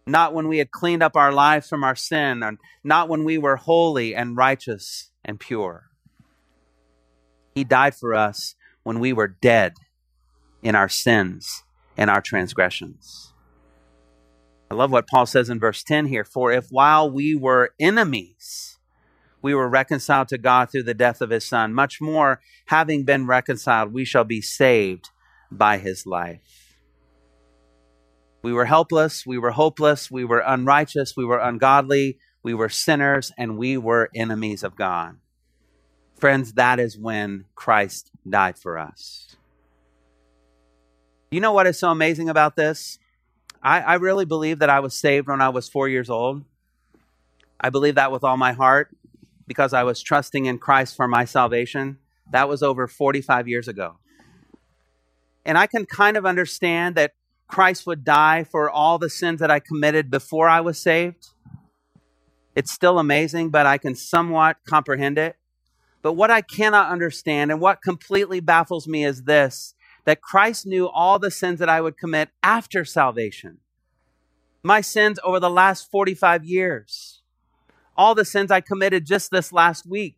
Not 0.07 0.33
when 0.33 0.47
we 0.47 0.57
had 0.57 0.71
cleaned 0.71 1.03
up 1.03 1.15
our 1.15 1.31
lives 1.31 1.67
from 1.67 1.83
our 1.83 1.95
sin, 1.95 2.43
and 2.43 2.57
not 2.83 3.09
when 3.09 3.23
we 3.23 3.37
were 3.37 3.55
holy 3.55 4.15
and 4.15 4.35
righteous 4.35 5.11
and 5.23 5.39
pure. 5.39 5.89
He 7.55 7.63
died 7.63 7.95
for 7.95 8.13
us 8.13 8.55
when 8.83 8.99
we 8.99 9.13
were 9.13 9.27
dead 9.27 9.73
in 10.61 10.75
our 10.75 10.89
sins 10.89 11.63
and 11.97 12.09
our 12.09 12.21
transgressions. 12.21 13.33
I 14.71 14.75
love 14.75 14.91
what 14.91 15.07
Paul 15.07 15.25
says 15.25 15.49
in 15.49 15.59
verse 15.59 15.83
10 15.83 16.07
here. 16.07 16.23
For 16.23 16.51
if 16.51 16.67
while 16.69 17.09
we 17.09 17.35
were 17.35 17.73
enemies, 17.79 18.79
we 19.41 19.53
were 19.53 19.69
reconciled 19.69 20.29
to 20.29 20.37
God 20.37 20.71
through 20.71 20.83
the 20.83 20.93
death 20.93 21.21
of 21.21 21.29
his 21.29 21.45
son, 21.45 21.73
much 21.73 22.01
more, 22.01 22.41
having 22.67 23.03
been 23.03 23.27
reconciled, 23.27 23.93
we 23.93 24.05
shall 24.05 24.23
be 24.23 24.41
saved 24.41 25.09
by 25.51 25.77
his 25.77 26.05
life. 26.07 26.79
We 28.41 28.51
were 28.51 28.65
helpless, 28.65 29.25
we 29.25 29.37
were 29.37 29.51
hopeless, 29.51 30.09
we 30.09 30.25
were 30.25 30.43
unrighteous, 30.45 31.15
we 31.15 31.23
were 31.23 31.39
ungodly, 31.39 32.17
we 32.41 32.53
were 32.53 32.69
sinners, 32.69 33.31
and 33.37 33.57
we 33.57 33.77
were 33.77 34.09
enemies 34.15 34.63
of 34.63 34.75
God. 34.75 35.17
Friends, 36.15 36.53
that 36.53 36.79
is 36.79 36.97
when 36.97 37.45
Christ 37.55 38.11
died 38.27 38.57
for 38.57 38.77
us. 38.77 39.35
You 41.31 41.41
know 41.41 41.51
what 41.51 41.67
is 41.67 41.79
so 41.79 41.89
amazing 41.89 42.29
about 42.29 42.55
this? 42.55 42.99
I, 43.61 43.81
I 43.81 43.93
really 43.95 44.25
believe 44.25 44.59
that 44.59 44.69
I 44.69 44.79
was 44.81 44.93
saved 44.93 45.27
when 45.27 45.41
I 45.41 45.49
was 45.49 45.67
four 45.67 45.87
years 45.87 46.09
old. 46.09 46.43
I 47.59 47.69
believe 47.69 47.95
that 47.95 48.11
with 48.11 48.23
all 48.23 48.37
my 48.37 48.53
heart 48.53 48.95
because 49.47 49.73
I 49.73 49.83
was 49.83 50.01
trusting 50.01 50.45
in 50.45 50.57
Christ 50.57 50.95
for 50.95 51.07
my 51.07 51.25
salvation. 51.25 51.97
That 52.31 52.47
was 52.47 52.61
over 52.63 52.87
45 52.87 53.47
years 53.47 53.67
ago. 53.67 53.95
And 55.45 55.57
I 55.57 55.67
can 55.67 55.85
kind 55.85 56.17
of 56.17 56.25
understand 56.25 56.95
that 56.95 57.13
Christ 57.47 57.85
would 57.85 58.03
die 58.03 58.43
for 58.43 58.69
all 58.69 58.97
the 58.97 59.09
sins 59.09 59.39
that 59.39 59.51
I 59.51 59.59
committed 59.59 60.09
before 60.09 60.47
I 60.47 60.61
was 60.61 60.79
saved. 60.79 61.27
It's 62.55 62.71
still 62.71 62.99
amazing, 62.99 63.49
but 63.49 63.65
I 63.65 63.77
can 63.77 63.95
somewhat 63.95 64.57
comprehend 64.67 65.17
it. 65.17 65.35
But 66.03 66.13
what 66.13 66.29
I 66.29 66.41
cannot 66.41 66.91
understand 66.91 67.49
and 67.49 67.59
what 67.59 67.81
completely 67.81 68.41
baffles 68.41 68.87
me 68.87 69.03
is 69.03 69.23
this 69.23 69.73
that 70.05 70.21
Christ 70.21 70.65
knew 70.67 70.89
all 70.89 71.17
the 71.17 71.31
sins 71.31 71.59
that 71.59 71.69
I 71.69 71.79
would 71.79 71.97
commit 71.97 72.29
after 72.43 72.83
salvation. 72.83 73.59
My 74.61 74.81
sins 74.81 75.17
over 75.23 75.39
the 75.39 75.49
last 75.49 75.89
45 75.89 76.43
years. 76.43 77.21
All 77.95 78.13
the 78.13 78.25
sins 78.25 78.51
I 78.51 78.59
committed 78.59 79.05
just 79.05 79.31
this 79.31 79.53
last 79.53 79.85
week, 79.85 80.17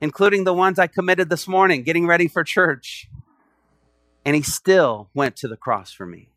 including 0.00 0.42
the 0.42 0.52
ones 0.52 0.80
I 0.80 0.88
committed 0.88 1.30
this 1.30 1.46
morning, 1.46 1.84
getting 1.84 2.08
ready 2.08 2.26
for 2.26 2.42
church. 2.42 3.08
And 4.24 4.34
he 4.34 4.42
still 4.42 5.10
went 5.14 5.36
to 5.36 5.48
the 5.48 5.56
cross 5.56 5.92
for 5.92 6.06
me. 6.06 6.30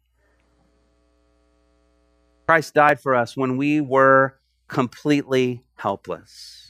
Christ 2.48 2.76
died 2.76 3.00
for 3.00 3.16
us 3.16 3.36
when 3.36 3.58
we 3.58 3.82
were 3.82 4.38
completely 4.68 5.64
helpless. 5.78 6.67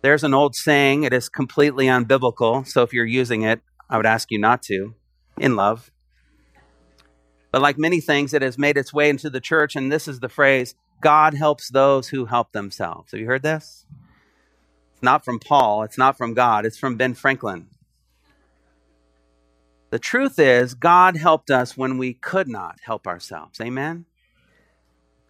There's 0.00 0.22
an 0.22 0.34
old 0.34 0.54
saying, 0.54 1.02
it 1.02 1.12
is 1.12 1.28
completely 1.28 1.86
unbiblical. 1.86 2.66
So 2.66 2.82
if 2.82 2.92
you're 2.92 3.04
using 3.04 3.42
it, 3.42 3.60
I 3.90 3.96
would 3.96 4.06
ask 4.06 4.30
you 4.30 4.38
not 4.38 4.62
to, 4.64 4.94
in 5.38 5.56
love. 5.56 5.90
But 7.50 7.62
like 7.62 7.78
many 7.78 8.00
things, 8.00 8.34
it 8.34 8.42
has 8.42 8.58
made 8.58 8.76
its 8.76 8.92
way 8.92 9.08
into 9.08 9.30
the 9.30 9.40
church, 9.40 9.74
and 9.74 9.90
this 9.90 10.06
is 10.06 10.20
the 10.20 10.28
phrase 10.28 10.74
God 11.00 11.34
helps 11.34 11.70
those 11.70 12.08
who 12.08 12.26
help 12.26 12.52
themselves. 12.52 13.12
Have 13.12 13.20
you 13.20 13.26
heard 13.26 13.42
this? 13.42 13.86
It's 14.92 15.02
not 15.02 15.24
from 15.24 15.38
Paul, 15.38 15.82
it's 15.82 15.98
not 15.98 16.16
from 16.16 16.34
God, 16.34 16.66
it's 16.66 16.78
from 16.78 16.96
Ben 16.96 17.14
Franklin. 17.14 17.68
The 19.90 19.98
truth 19.98 20.38
is, 20.38 20.74
God 20.74 21.16
helped 21.16 21.50
us 21.50 21.76
when 21.76 21.96
we 21.96 22.12
could 22.12 22.46
not 22.46 22.78
help 22.82 23.06
ourselves. 23.06 23.60
Amen? 23.60 24.04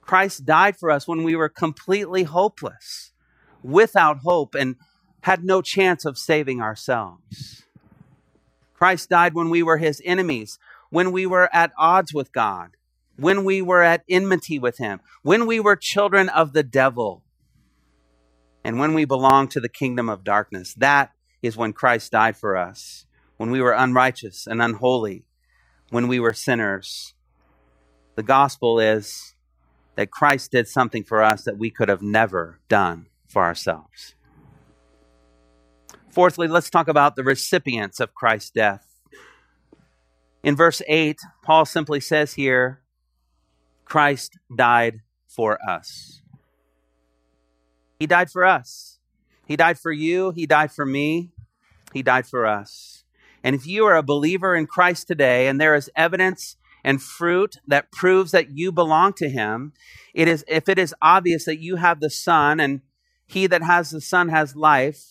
Christ 0.00 0.44
died 0.44 0.76
for 0.76 0.90
us 0.90 1.06
when 1.06 1.22
we 1.22 1.36
were 1.36 1.48
completely 1.48 2.24
hopeless 2.24 3.12
without 3.62 4.18
hope 4.18 4.54
and 4.54 4.76
had 5.22 5.44
no 5.44 5.62
chance 5.62 6.04
of 6.04 6.18
saving 6.18 6.60
ourselves. 6.60 7.64
Christ 8.74 9.10
died 9.10 9.34
when 9.34 9.50
we 9.50 9.62
were 9.62 9.78
his 9.78 10.00
enemies, 10.04 10.58
when 10.90 11.10
we 11.12 11.26
were 11.26 11.48
at 11.52 11.72
odds 11.76 12.14
with 12.14 12.32
God, 12.32 12.70
when 13.16 13.44
we 13.44 13.60
were 13.60 13.82
at 13.82 14.04
enmity 14.08 14.58
with 14.58 14.78
him, 14.78 15.00
when 15.22 15.46
we 15.46 15.58
were 15.58 15.76
children 15.76 16.28
of 16.28 16.52
the 16.52 16.62
devil, 16.62 17.24
and 18.64 18.78
when 18.78 18.94
we 18.94 19.04
belonged 19.04 19.50
to 19.50 19.60
the 19.60 19.68
kingdom 19.68 20.08
of 20.08 20.24
darkness. 20.24 20.74
That 20.74 21.12
is 21.42 21.56
when 21.56 21.72
Christ 21.72 22.12
died 22.12 22.36
for 22.36 22.56
us, 22.56 23.06
when 23.36 23.50
we 23.50 23.60
were 23.60 23.72
unrighteous 23.72 24.46
and 24.46 24.60
unholy, 24.60 25.24
when 25.90 26.06
we 26.06 26.20
were 26.20 26.32
sinners. 26.32 27.14
The 28.14 28.22
gospel 28.22 28.78
is 28.78 29.34
that 29.96 30.10
Christ 30.10 30.52
did 30.52 30.68
something 30.68 31.02
for 31.02 31.22
us 31.22 31.44
that 31.44 31.58
we 31.58 31.70
could 31.70 31.88
have 31.88 32.02
never 32.02 32.60
done 32.68 33.06
for 33.28 33.44
ourselves. 33.44 34.14
Fourthly, 36.10 36.48
let's 36.48 36.70
talk 36.70 36.88
about 36.88 37.14
the 37.14 37.22
recipients 37.22 38.00
of 38.00 38.14
Christ's 38.14 38.50
death. 38.50 38.84
In 40.42 40.56
verse 40.56 40.82
8, 40.88 41.20
Paul 41.44 41.64
simply 41.64 42.00
says 42.00 42.34
here, 42.34 42.80
Christ 43.84 44.38
died 44.54 45.00
for 45.28 45.58
us. 45.68 46.22
He 47.98 48.06
died 48.06 48.30
for 48.30 48.44
us. 48.44 48.98
He 49.46 49.56
died 49.56 49.78
for 49.78 49.92
you. 49.92 50.30
He 50.30 50.46
died 50.46 50.72
for 50.72 50.86
me. 50.86 51.32
He 51.92 52.02
died 52.02 52.26
for 52.26 52.46
us. 52.46 53.04
And 53.42 53.54
if 53.54 53.66
you 53.66 53.86
are 53.86 53.96
a 53.96 54.02
believer 54.02 54.54
in 54.54 54.66
Christ 54.66 55.06
today 55.06 55.48
and 55.48 55.60
there 55.60 55.74
is 55.74 55.90
evidence 55.96 56.56
and 56.84 57.02
fruit 57.02 57.56
that 57.66 57.90
proves 57.90 58.30
that 58.32 58.50
you 58.50 58.72
belong 58.72 59.12
to 59.14 59.28
him, 59.28 59.72
it 60.14 60.28
is 60.28 60.44
if 60.48 60.68
it 60.68 60.78
is 60.78 60.94
obvious 61.00 61.44
that 61.44 61.60
you 61.60 61.76
have 61.76 62.00
the 62.00 62.10
Son 62.10 62.60
and 62.60 62.82
he 63.28 63.46
that 63.46 63.62
has 63.62 63.90
the 63.90 64.00
Son 64.00 64.30
has 64.30 64.56
life. 64.56 65.04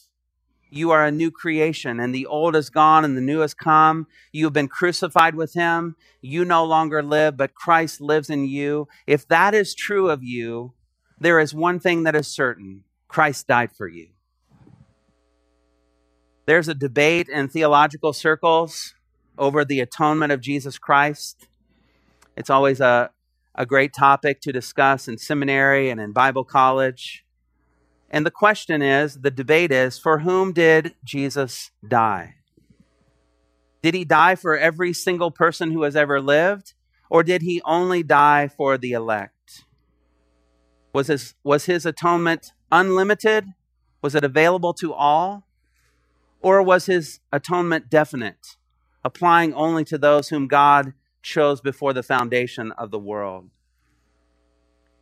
You 0.70 0.92
are 0.92 1.06
a 1.06 1.12
new 1.12 1.32
creation, 1.32 2.00
and 2.00 2.14
the 2.14 2.26
old 2.26 2.56
is 2.56 2.70
gone 2.70 3.06
and 3.06 3.16
the 3.16 3.22
new 3.22 3.40
has 3.40 3.54
come. 3.54 4.08
You 4.34 4.46
have 4.46 4.54
been 4.54 4.68
crucified 4.68 5.36
with 5.36 5.54
him. 5.54 5.96
You 6.20 6.44
no 6.44 6.66
longer 6.66 7.02
live, 7.02 7.38
but 7.38 7.54
Christ 7.54 8.02
lives 8.02 8.30
in 8.30 8.46
you. 8.46 8.90
If 9.06 9.26
that 9.30 9.54
is 9.54 9.74
true 9.74 10.10
of 10.10 10.24
you, 10.24 10.74
there 11.20 11.40
is 11.40 11.54
one 11.54 11.80
thing 11.80 12.04
that 12.04 12.16
is 12.16 12.28
certain 12.28 12.84
Christ 13.08 13.48
died 13.48 13.72
for 13.72 13.88
you. 13.88 14.10
There's 16.48 16.68
a 16.68 16.74
debate 16.74 17.30
in 17.30 17.48
theological 17.48 18.12
circles 18.12 18.94
over 19.38 19.64
the 19.64 19.80
atonement 19.80 20.32
of 20.32 20.42
Jesus 20.42 20.78
Christ. 20.78 21.48
It's 22.36 22.50
always 22.50 22.80
a, 22.82 23.12
a 23.56 23.66
great 23.66 23.94
topic 23.94 24.42
to 24.42 24.52
discuss 24.52 25.08
in 25.08 25.18
seminary 25.18 25.90
and 25.90 26.02
in 26.02 26.12
Bible 26.14 26.44
college. 26.44 27.24
And 28.10 28.26
the 28.26 28.32
question 28.32 28.82
is 28.82 29.22
the 29.22 29.32
debate 29.32 29.72
is 29.72 29.98
for 29.98 30.20
whom 30.20 30.54
did 30.54 30.96
Jesus 31.04 31.72
die? 31.86 32.36
Did 33.82 33.94
he 33.94 34.06
die 34.06 34.36
for 34.36 34.58
every 34.58 34.94
single 34.94 35.32
person 35.32 35.72
who 35.72 35.84
has 35.84 35.96
ever 35.96 36.22
lived? 36.22 36.74
Or 37.10 37.24
did 37.24 37.42
he 37.42 37.62
only 37.64 38.04
die 38.04 38.48
for 38.48 38.78
the 38.78 38.92
elect? 38.92 39.66
Was 40.94 41.08
his, 41.08 41.36
was 41.44 41.66
his 41.66 41.86
atonement 41.86 42.54
unlimited? 42.72 43.54
Was 44.02 44.16
it 44.16 44.24
available 44.24 44.74
to 44.76 44.94
all? 44.94 45.46
Or 46.42 46.62
was 46.62 46.86
his 46.86 47.20
atonement 47.32 47.90
definite, 47.90 48.58
applying 49.04 49.54
only 49.54 49.84
to 49.86 49.98
those 49.98 50.30
whom 50.30 50.48
God 50.48 50.94
chose 51.22 51.62
before 51.62 51.94
the 51.94 52.04
foundation 52.04 52.72
of 52.74 52.92
the 52.92 53.00
world? 53.00 53.50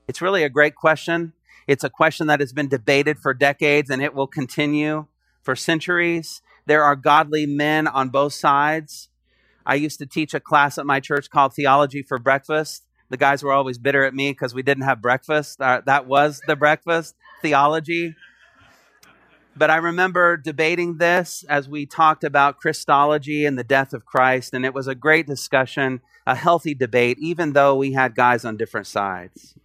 It's 0.07 0.21
really 0.21 0.43
a 0.43 0.49
great 0.49 0.75
question. 0.75 1.33
It's 1.67 1.83
a 1.83 1.89
question 1.89 2.27
that 2.27 2.39
has 2.39 2.53
been 2.53 2.67
debated 2.67 3.19
for 3.19 3.33
decades 3.33 3.89
and 3.89 4.01
it 4.01 4.13
will 4.13 4.27
continue 4.27 5.07
for 5.41 5.55
centuries. 5.55 6.41
There 6.65 6.83
are 6.83 6.95
godly 6.95 7.45
men 7.45 7.87
on 7.87 8.09
both 8.09 8.33
sides. 8.33 9.09
I 9.65 9.75
used 9.75 9.99
to 9.99 10.05
teach 10.05 10.33
a 10.33 10.39
class 10.39 10.77
at 10.77 10.85
my 10.85 10.99
church 10.99 11.29
called 11.29 11.53
Theology 11.53 12.03
for 12.03 12.19
Breakfast. 12.19 12.83
The 13.09 13.17
guys 13.17 13.43
were 13.43 13.53
always 13.53 13.77
bitter 13.77 14.03
at 14.03 14.13
me 14.13 14.31
because 14.31 14.53
we 14.53 14.63
didn't 14.63 14.83
have 14.83 15.01
breakfast. 15.01 15.61
Uh, 15.61 15.81
that 15.85 16.07
was 16.07 16.41
the 16.47 16.55
breakfast 16.55 17.15
theology. 17.41 18.15
But 19.55 19.69
I 19.69 19.77
remember 19.77 20.37
debating 20.37 20.97
this 20.97 21.45
as 21.47 21.69
we 21.69 21.85
talked 21.85 22.23
about 22.23 22.57
Christology 22.57 23.45
and 23.45 23.57
the 23.57 23.63
death 23.63 23.93
of 23.93 24.05
Christ, 24.05 24.53
and 24.53 24.65
it 24.65 24.73
was 24.73 24.87
a 24.87 24.95
great 24.95 25.27
discussion, 25.27 26.01
a 26.27 26.35
healthy 26.35 26.73
debate, 26.73 27.17
even 27.19 27.53
though 27.53 27.75
we 27.75 27.93
had 27.93 28.15
guys 28.15 28.43
on 28.43 28.57
different 28.57 28.87
sides. 28.87 29.55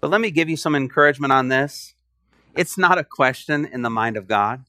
But 0.00 0.10
let 0.10 0.20
me 0.20 0.30
give 0.30 0.48
you 0.48 0.56
some 0.56 0.74
encouragement 0.74 1.32
on 1.32 1.48
this. 1.48 1.94
It's 2.56 2.78
not 2.78 2.98
a 2.98 3.04
question 3.04 3.66
in 3.66 3.82
the 3.82 3.90
mind 3.90 4.16
of 4.16 4.26
God. 4.26 4.64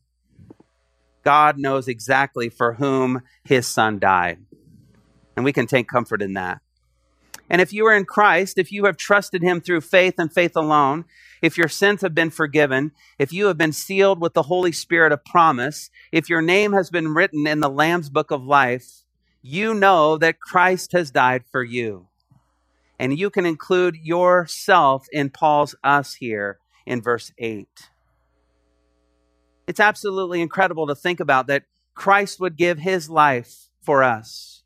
God 1.24 1.58
knows 1.58 1.88
exactly 1.88 2.50
for 2.50 2.74
whom 2.74 3.22
his 3.44 3.68
son 3.68 4.00
died. 4.00 4.40
And 5.36 5.46
we 5.46 5.54
can 5.54 5.68
take 5.68 5.88
comfort 5.88 6.22
in 6.22 6.34
that. 6.34 6.62
And 7.50 7.62
if 7.62 7.74
you 7.74 7.86
are 7.88 7.96
in 7.96 8.06
Christ, 8.06 8.58
if 8.58 8.72
you 8.72 8.86
have 8.86 8.98
trusted 8.98 9.42
him 9.42 9.62
through 9.62 9.82
faith 9.82 10.16
and 10.18 10.32
faith 10.32 10.56
alone, 10.56 11.06
if 11.42 11.58
your 11.58 11.68
sins 11.68 12.02
have 12.02 12.16
been 12.16 12.30
forgiven, 12.30 12.92
if 13.20 13.34
you 13.34 13.48
have 13.48 13.58
been 13.58 13.74
sealed 13.74 14.22
with 14.22 14.34
the 14.34 14.44
Holy 14.44 14.72
Spirit 14.72 15.12
of 15.12 15.26
promise, 15.26 15.90
if 16.12 16.30
your 16.30 16.42
name 16.42 16.74
has 16.74 16.90
been 16.90 17.14
written 17.14 17.48
in 17.48 17.60
the 17.60 17.70
Lamb's 17.70 18.10
book 18.10 18.32
of 18.32 18.44
life, 18.44 19.04
you 19.42 19.74
know 19.74 20.18
that 20.18 20.40
Christ 20.40 20.92
has 20.94 21.12
died 21.12 21.44
for 21.52 21.64
you. 21.64 22.08
And 23.02 23.18
you 23.18 23.32
can 23.32 23.48
include 23.48 23.98
yourself 23.98 25.08
in 25.12 25.32
Paul's 25.32 25.74
us 25.84 26.14
here 26.14 26.60
in 26.86 27.02
verse 27.02 27.32
8. 27.40 27.68
It's 29.66 29.80
absolutely 29.80 30.40
incredible 30.40 30.86
to 30.86 30.94
think 30.94 31.20
about 31.20 31.48
that 31.48 31.64
Christ 31.96 32.40
would 32.40 32.56
give 32.56 32.78
his 32.78 33.10
life 33.10 33.70
for 33.82 34.04
us. 34.04 34.62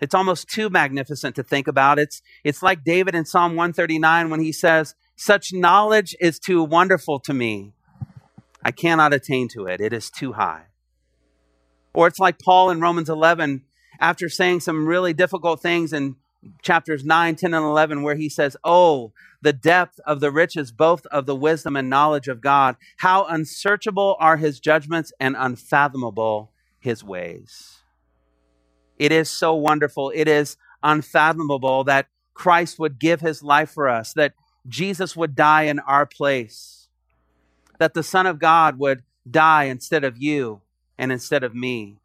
It's 0.00 0.16
almost 0.16 0.48
too 0.48 0.68
magnificent 0.68 1.36
to 1.36 1.44
think 1.44 1.68
about. 1.68 2.00
It's, 2.00 2.22
it's 2.42 2.60
like 2.60 2.82
David 2.82 3.14
in 3.14 3.24
Psalm 3.24 3.52
139 3.52 4.28
when 4.28 4.40
he 4.40 4.50
says, 4.50 4.96
Such 5.14 5.52
knowledge 5.52 6.16
is 6.18 6.40
too 6.40 6.64
wonderful 6.64 7.20
to 7.20 7.32
me. 7.32 7.72
I 8.64 8.72
cannot 8.72 9.14
attain 9.14 9.46
to 9.50 9.66
it. 9.66 9.80
It 9.80 9.92
is 9.92 10.10
too 10.10 10.32
high. 10.32 10.64
Or 11.94 12.08
it's 12.08 12.18
like 12.18 12.40
Paul 12.40 12.70
in 12.70 12.80
Romans 12.80 13.08
11, 13.08 13.62
after 14.00 14.28
saying 14.28 14.58
some 14.58 14.88
really 14.88 15.12
difficult 15.12 15.62
things 15.62 15.92
in 15.92 16.16
chapters 16.62 17.04
9, 17.04 17.36
10, 17.36 17.54
and 17.54 17.64
11, 17.64 18.02
where 18.02 18.16
he 18.16 18.28
says, 18.28 18.56
Oh, 18.64 19.12
the 19.42 19.52
depth 19.52 20.00
of 20.06 20.20
the 20.20 20.30
riches, 20.30 20.72
both 20.72 21.06
of 21.06 21.26
the 21.26 21.36
wisdom 21.36 21.76
and 21.76 21.90
knowledge 21.90 22.28
of 22.28 22.40
God. 22.40 22.76
How 22.98 23.24
unsearchable 23.24 24.16
are 24.18 24.36
his 24.36 24.60
judgments 24.60 25.12
and 25.20 25.36
unfathomable 25.38 26.50
his 26.78 27.02
ways. 27.02 27.78
It 28.98 29.12
is 29.12 29.30
so 29.30 29.54
wonderful. 29.54 30.12
It 30.14 30.28
is 30.28 30.56
unfathomable 30.82 31.84
that 31.84 32.06
Christ 32.32 32.78
would 32.78 32.98
give 32.98 33.20
his 33.20 33.42
life 33.42 33.70
for 33.70 33.88
us, 33.88 34.12
that 34.14 34.34
Jesus 34.68 35.16
would 35.16 35.34
die 35.34 35.62
in 35.62 35.78
our 35.80 36.06
place, 36.06 36.88
that 37.78 37.94
the 37.94 38.02
Son 38.02 38.26
of 38.26 38.38
God 38.38 38.78
would 38.78 39.02
die 39.28 39.64
instead 39.64 40.04
of 40.04 40.16
you 40.16 40.60
and 40.98 41.12
instead 41.12 41.42
of 41.42 41.54
me. 41.54 41.98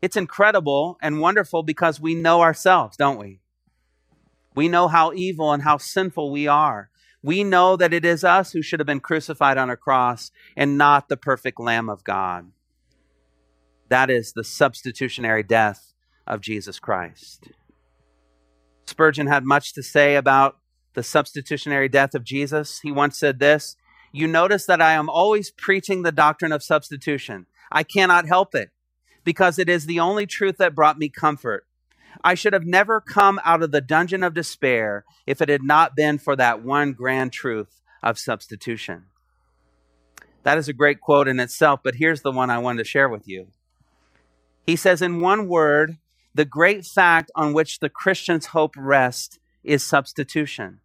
It's 0.00 0.16
incredible 0.16 0.96
and 1.02 1.20
wonderful 1.20 1.62
because 1.62 2.00
we 2.00 2.14
know 2.14 2.40
ourselves, 2.40 2.96
don't 2.96 3.18
we? 3.18 3.40
We 4.54 4.68
know 4.68 4.88
how 4.88 5.12
evil 5.12 5.52
and 5.52 5.62
how 5.62 5.78
sinful 5.78 6.30
we 6.30 6.46
are. 6.46 6.90
We 7.22 7.42
know 7.42 7.76
that 7.76 7.92
it 7.92 8.04
is 8.04 8.22
us 8.22 8.52
who 8.52 8.62
should 8.62 8.80
have 8.80 8.86
been 8.86 9.00
crucified 9.00 9.58
on 9.58 9.70
a 9.70 9.76
cross 9.76 10.30
and 10.56 10.78
not 10.78 11.08
the 11.08 11.16
perfect 11.16 11.58
Lamb 11.58 11.88
of 11.88 12.04
God. 12.04 12.52
That 13.88 14.10
is 14.10 14.32
the 14.32 14.44
substitutionary 14.44 15.42
death 15.42 15.92
of 16.26 16.40
Jesus 16.40 16.78
Christ. 16.78 17.48
Spurgeon 18.86 19.26
had 19.26 19.44
much 19.44 19.74
to 19.74 19.82
say 19.82 20.14
about 20.14 20.58
the 20.94 21.02
substitutionary 21.02 21.88
death 21.88 22.14
of 22.14 22.24
Jesus. 22.24 22.80
He 22.80 22.92
once 22.92 23.18
said 23.18 23.40
this 23.40 23.76
You 24.12 24.26
notice 24.26 24.66
that 24.66 24.80
I 24.80 24.92
am 24.92 25.08
always 25.08 25.50
preaching 25.50 26.02
the 26.02 26.12
doctrine 26.12 26.52
of 26.52 26.62
substitution. 26.62 27.46
I 27.70 27.82
cannot 27.82 28.26
help 28.26 28.54
it 28.54 28.70
because 29.28 29.58
it 29.58 29.68
is 29.68 29.84
the 29.84 30.00
only 30.00 30.24
truth 30.24 30.56
that 30.56 30.74
brought 30.74 30.98
me 30.98 31.10
comfort. 31.10 31.66
I 32.24 32.32
should 32.32 32.54
have 32.54 32.64
never 32.64 32.98
come 32.98 33.38
out 33.44 33.62
of 33.62 33.72
the 33.72 33.82
dungeon 33.82 34.22
of 34.22 34.32
despair 34.32 35.04
if 35.26 35.42
it 35.42 35.50
had 35.50 35.62
not 35.62 35.94
been 35.94 36.16
for 36.16 36.34
that 36.36 36.64
one 36.64 36.94
grand 36.94 37.30
truth 37.30 37.82
of 38.02 38.18
substitution. 38.18 39.04
That 40.44 40.56
is 40.56 40.66
a 40.66 40.72
great 40.72 41.02
quote 41.02 41.28
in 41.28 41.40
itself, 41.40 41.80
but 41.84 41.96
here's 41.96 42.22
the 42.22 42.32
one 42.32 42.48
I 42.48 42.56
wanted 42.56 42.78
to 42.78 42.88
share 42.88 43.06
with 43.06 43.28
you. 43.28 43.48
He 44.64 44.76
says, 44.76 45.02
in 45.02 45.20
one 45.20 45.46
word, 45.46 45.98
the 46.34 46.46
great 46.46 46.86
fact 46.86 47.30
on 47.34 47.52
which 47.52 47.80
the 47.80 47.90
Christian's 47.90 48.46
hope 48.46 48.72
rests 48.78 49.38
is 49.62 49.84
substitution. 49.84 50.80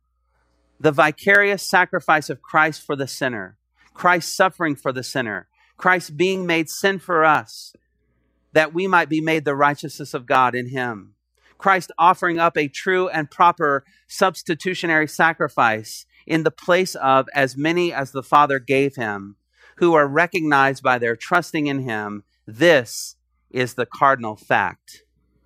The 0.81 0.91
vicarious 0.91 1.63
sacrifice 1.69 2.29
of 2.29 2.41
Christ 2.41 2.85
for 2.85 2.97
the 2.97 3.07
sinner, 3.07 3.55
Christ 3.93 4.35
suffering 4.35 4.75
for 4.75 4.91
the 4.91 5.01
sinner, 5.01 5.47
Christ 5.77 6.17
being 6.17 6.45
made 6.45 6.69
sin 6.69 6.99
for 6.99 7.23
us, 7.23 7.73
that 8.53 8.73
we 8.73 8.87
might 8.87 9.09
be 9.09 9.21
made 9.21 9.45
the 9.45 9.55
righteousness 9.55 10.13
of 10.13 10.25
God 10.25 10.55
in 10.55 10.69
him. 10.69 11.15
Christ 11.57 11.91
offering 11.97 12.39
up 12.39 12.57
a 12.57 12.67
true 12.67 13.07
and 13.09 13.29
proper 13.29 13.83
substitutionary 14.07 15.07
sacrifice 15.07 16.05
in 16.25 16.43
the 16.43 16.51
place 16.51 16.95
of 16.95 17.27
as 17.33 17.57
many 17.57 17.93
as 17.93 18.11
the 18.11 18.23
Father 18.23 18.59
gave 18.59 18.95
him, 18.95 19.35
who 19.77 19.93
are 19.93 20.07
recognized 20.07 20.83
by 20.83 20.97
their 20.97 21.15
trusting 21.15 21.67
in 21.67 21.79
him. 21.79 22.23
This 22.45 23.15
is 23.49 23.75
the 23.75 23.85
cardinal 23.85 24.35
fact 24.35 25.03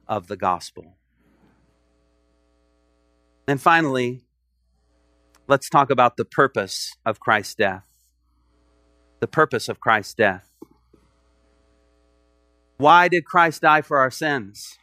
of 0.08 0.28
the 0.28 0.38
gospel. 0.38 0.98
And 3.48 3.62
finally, 3.62 4.26
let's 5.48 5.70
talk 5.70 5.90
about 5.90 6.18
the 6.18 6.26
purpose 6.26 6.96
of 7.06 7.20
Christ's 7.20 7.56
death. 7.56 7.84
The 9.20 9.28
purpose 9.28 9.70
of 9.70 9.80
Christ's 9.80 10.14
death. 10.14 10.50
Why 12.78 13.08
did 13.08 13.26
Christ 13.26 13.64
die 13.64 13.82
for 13.82 13.98
our 13.98 14.12
sins? 14.12 14.78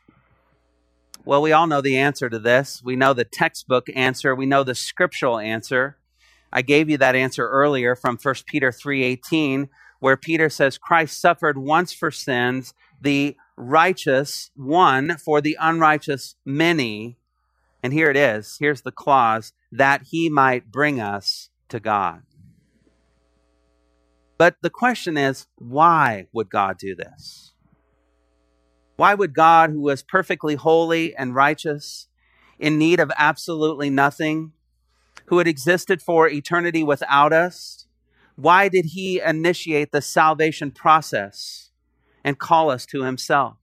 Well, 1.24 1.40
we 1.40 1.52
all 1.52 1.66
know 1.66 1.80
the 1.80 1.96
answer 1.96 2.28
to 2.28 2.38
this. 2.38 2.82
We 2.84 2.96
know 2.96 3.14
the 3.14 3.24
textbook 3.24 3.86
answer, 3.94 4.34
we 4.34 4.46
know 4.46 4.64
the 4.64 4.74
scriptural 4.74 5.38
answer. 5.38 5.96
I 6.52 6.62
gave 6.62 6.90
you 6.90 6.98
that 6.98 7.16
answer 7.16 7.48
earlier 7.48 7.96
from 7.96 8.16
1 8.16 8.46
Peter 8.46 8.70
3:18 8.70 9.68
where 10.00 10.16
Peter 10.16 10.50
says 10.50 10.76
Christ 10.76 11.18
suffered 11.18 11.56
once 11.56 11.92
for 11.92 12.10
sins, 12.10 12.74
the 13.00 13.36
righteous 13.56 14.50
one 14.54 15.16
for 15.16 15.40
the 15.40 15.56
unrighteous 15.58 16.34
many. 16.44 17.16
And 17.82 17.92
here 17.92 18.10
it 18.10 18.16
is. 18.16 18.56
Here's 18.60 18.82
the 18.82 18.92
clause 18.92 19.52
that 19.72 20.02
he 20.10 20.28
might 20.28 20.70
bring 20.70 21.00
us 21.00 21.48
to 21.70 21.80
God. 21.80 22.22
But 24.36 24.56
the 24.60 24.68
question 24.68 25.16
is, 25.16 25.46
why 25.56 26.26
would 26.34 26.50
God 26.50 26.76
do 26.76 26.94
this? 26.94 27.53
Why 28.96 29.14
would 29.14 29.34
God, 29.34 29.70
who 29.70 29.80
was 29.80 30.02
perfectly 30.02 30.54
holy 30.54 31.14
and 31.16 31.34
righteous, 31.34 32.08
in 32.58 32.78
need 32.78 33.00
of 33.00 33.10
absolutely 33.16 33.90
nothing, 33.90 34.52
who 35.26 35.38
had 35.38 35.48
existed 35.48 36.02
for 36.02 36.28
eternity 36.28 36.82
without 36.82 37.32
us, 37.32 37.86
why 38.36 38.68
did 38.68 38.86
he 38.86 39.20
initiate 39.20 39.92
the 39.92 40.02
salvation 40.02 40.70
process 40.70 41.70
and 42.22 42.38
call 42.38 42.70
us 42.70 42.86
to 42.86 43.02
himself? 43.02 43.56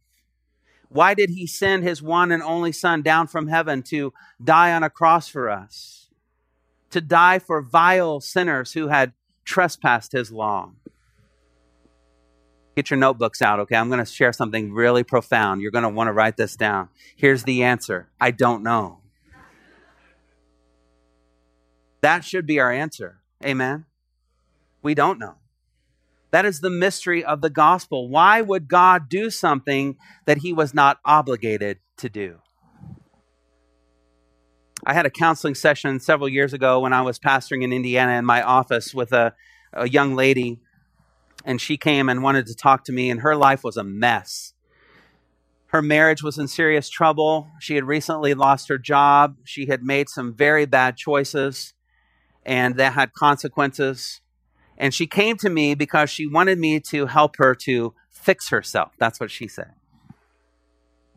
Why 0.90 1.14
did 1.14 1.30
he 1.30 1.48
send 1.48 1.84
his 1.84 2.02
one 2.02 2.32
and 2.32 2.44
only 2.44 2.72
Son 2.72 3.02
down 3.02 3.28
from 3.28 3.48
heaven 3.48 3.82
to 3.84 4.14
die 4.44 4.74
on 4.74 4.84
a 4.84 4.90
cross 4.90 5.28
for 5.28 5.50
us? 5.50 6.10
To 6.92 7.00
die 7.00 7.40
for 7.40 7.62
vile 7.62 8.20
sinners 8.20 8.74
who 8.74 8.90
had 8.90 9.14
trespassed 9.46 10.12
his 10.12 10.32
law? 10.32 10.72
Get 12.76 12.90
your 12.90 12.98
notebooks 12.98 13.42
out, 13.42 13.60
okay? 13.60 13.76
I'm 13.76 13.90
going 13.90 14.04
to 14.04 14.10
share 14.10 14.32
something 14.32 14.72
really 14.72 15.04
profound. 15.04 15.62
You're 15.62 15.72
going 15.72 15.84
to 15.84 15.90
want 15.90 16.08
to 16.08 16.14
write 16.14 16.38
this 16.38 16.56
down. 16.56 16.90
Here's 17.16 17.44
the 17.44 17.64
answer 17.64 18.10
I 18.20 18.32
don't 18.32 18.64
know. 18.64 19.00
That 22.02 22.24
should 22.24 22.48
be 22.48 22.60
our 22.60 22.72
answer. 22.72 23.22
Amen? 23.46 23.86
We 24.82 24.96
don't 24.96 25.20
know. 25.20 25.36
That 26.32 26.46
is 26.46 26.62
the 26.62 26.70
mystery 26.70 27.24
of 27.24 27.42
the 27.42 27.50
gospel. 27.50 28.08
Why 28.08 28.42
would 28.42 28.68
God 28.68 29.10
do 29.10 29.30
something 29.30 29.98
that 30.26 30.40
he 30.40 30.54
was 30.54 30.74
not 30.74 31.00
obligated 31.04 31.80
to 31.98 32.10
do? 32.10 32.38
I 34.86 34.94
had 34.94 35.06
a 35.06 35.12
counseling 35.12 35.56
session 35.56 36.00
several 36.00 36.30
years 36.30 36.54
ago 36.54 36.80
when 36.80 36.94
I 36.94 37.02
was 37.02 37.20
pastoring 37.20 37.64
in 37.64 37.74
Indiana 37.74 38.14
in 38.14 38.26
my 38.26 38.42
office 38.42 38.94
with 38.94 39.12
a, 39.12 39.36
a 39.74 39.88
young 39.88 40.16
lady 40.16 40.62
and 41.46 41.60
she 41.60 41.78
came 41.78 42.10
and 42.10 42.24
wanted 42.24 42.46
to 42.48 42.56
talk 42.56 42.84
to 42.86 42.92
me, 42.92 43.10
and 43.10 43.22
her 43.22 43.36
life 43.36 43.64
was 43.64 43.78
a 43.78 43.84
mess. 43.84 44.54
Her 45.68 45.82
marriage 45.82 46.22
was 46.22 46.38
in 46.38 46.48
serious 46.48 46.90
trouble. 46.90 47.48
She 47.60 47.76
had 47.76 47.86
recently 47.86 48.34
lost 48.34 48.68
her 48.68 48.78
job. 48.78 49.38
She 49.46 49.68
had 49.68 49.84
made 49.84 50.10
some 50.10 50.34
very 50.34 50.66
bad 50.66 50.98
choices, 50.98 51.74
and 52.46 52.76
that 52.76 52.94
had 52.94 53.14
consequences. 53.14 54.20
And 54.78 54.94
she 54.94 55.08
came 55.08 55.38
to 55.38 55.50
me 55.50 55.76
because 55.76 56.10
she 56.10 56.28
wanted 56.28 56.60
me 56.60 56.80
to 56.90 57.06
help 57.06 57.38
her 57.38 57.56
to 57.56 57.94
fix 58.10 58.50
herself. 58.50 58.92
That's 58.98 59.20
what 59.20 59.32
she 59.32 59.48
said. 59.48 59.74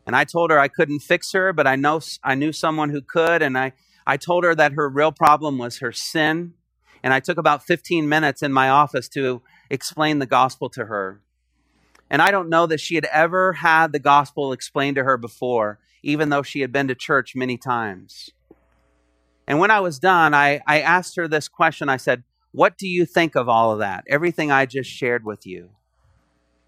And 0.05 0.15
I 0.15 0.23
told 0.23 0.51
her 0.51 0.59
I 0.59 0.67
couldn't 0.67 0.99
fix 0.99 1.31
her, 1.33 1.51
but 1.51 1.67
I 1.67 1.75
know 1.75 1.99
I 2.23 2.35
knew 2.35 2.51
someone 2.51 2.91
who 2.91 3.01
could. 3.01 3.41
And 3.41 3.57
I, 3.57 3.73
I 4.05 4.17
told 4.17 4.43
her 4.43 4.53
that 4.55 4.73
her 4.73 4.87
real 4.87 5.11
problem 5.11 5.57
was 5.57 5.79
her 5.79 5.91
sin. 5.91 6.53
And 7.03 7.13
I 7.13 7.19
took 7.19 7.37
about 7.37 7.63
15 7.65 8.07
minutes 8.07 8.41
in 8.43 8.53
my 8.53 8.69
office 8.69 9.09
to 9.09 9.41
explain 9.69 10.19
the 10.19 10.25
gospel 10.25 10.69
to 10.69 10.85
her. 10.85 11.21
And 12.09 12.21
I 12.21 12.31
don't 12.31 12.49
know 12.49 12.67
that 12.67 12.79
she 12.79 12.95
had 12.95 13.05
ever 13.05 13.53
had 13.53 13.91
the 13.91 13.99
gospel 13.99 14.53
explained 14.53 14.95
to 14.95 15.03
her 15.03 15.17
before, 15.17 15.79
even 16.03 16.29
though 16.29 16.43
she 16.43 16.61
had 16.61 16.71
been 16.71 16.87
to 16.87 16.95
church 16.95 17.35
many 17.35 17.57
times. 17.57 18.29
And 19.47 19.59
when 19.59 19.71
I 19.71 19.79
was 19.79 19.99
done, 19.99 20.33
I, 20.33 20.61
I 20.67 20.81
asked 20.81 21.15
her 21.15 21.27
this 21.27 21.47
question. 21.47 21.89
I 21.89 21.97
said, 21.97 22.23
What 22.51 22.77
do 22.77 22.87
you 22.87 23.05
think 23.05 23.35
of 23.35 23.49
all 23.49 23.71
of 23.71 23.79
that? 23.79 24.03
Everything 24.07 24.51
I 24.51 24.65
just 24.65 24.89
shared 24.89 25.25
with 25.25 25.45
you. 25.45 25.71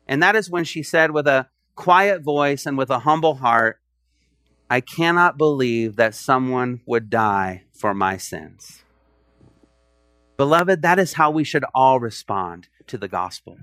And 0.08 0.24
that 0.24 0.36
is 0.36 0.50
when 0.50 0.64
she 0.64 0.84
said, 0.84 1.12
with 1.12 1.28
a 1.28 1.50
quiet 1.76 2.22
voice 2.22 2.66
and 2.66 2.78
with 2.78 2.90
a 2.90 3.00
humble 3.00 3.36
heart, 3.36 3.80
I 4.70 4.82
cannot 4.82 5.38
believe 5.38 5.96
that 5.96 6.16
someone 6.16 6.82
would 6.86 7.10
die 7.10 7.64
for 7.74 7.94
my 7.94 8.18
sins. 8.18 8.84
Beloved, 10.38 10.84
that 10.84 11.00
is 11.00 11.14
how 11.14 11.32
we 11.32 11.44
should 11.44 11.66
all 11.74 12.00
respond 12.00 12.68
to 12.86 12.98
the 12.98 13.08
gospel. 13.08 13.58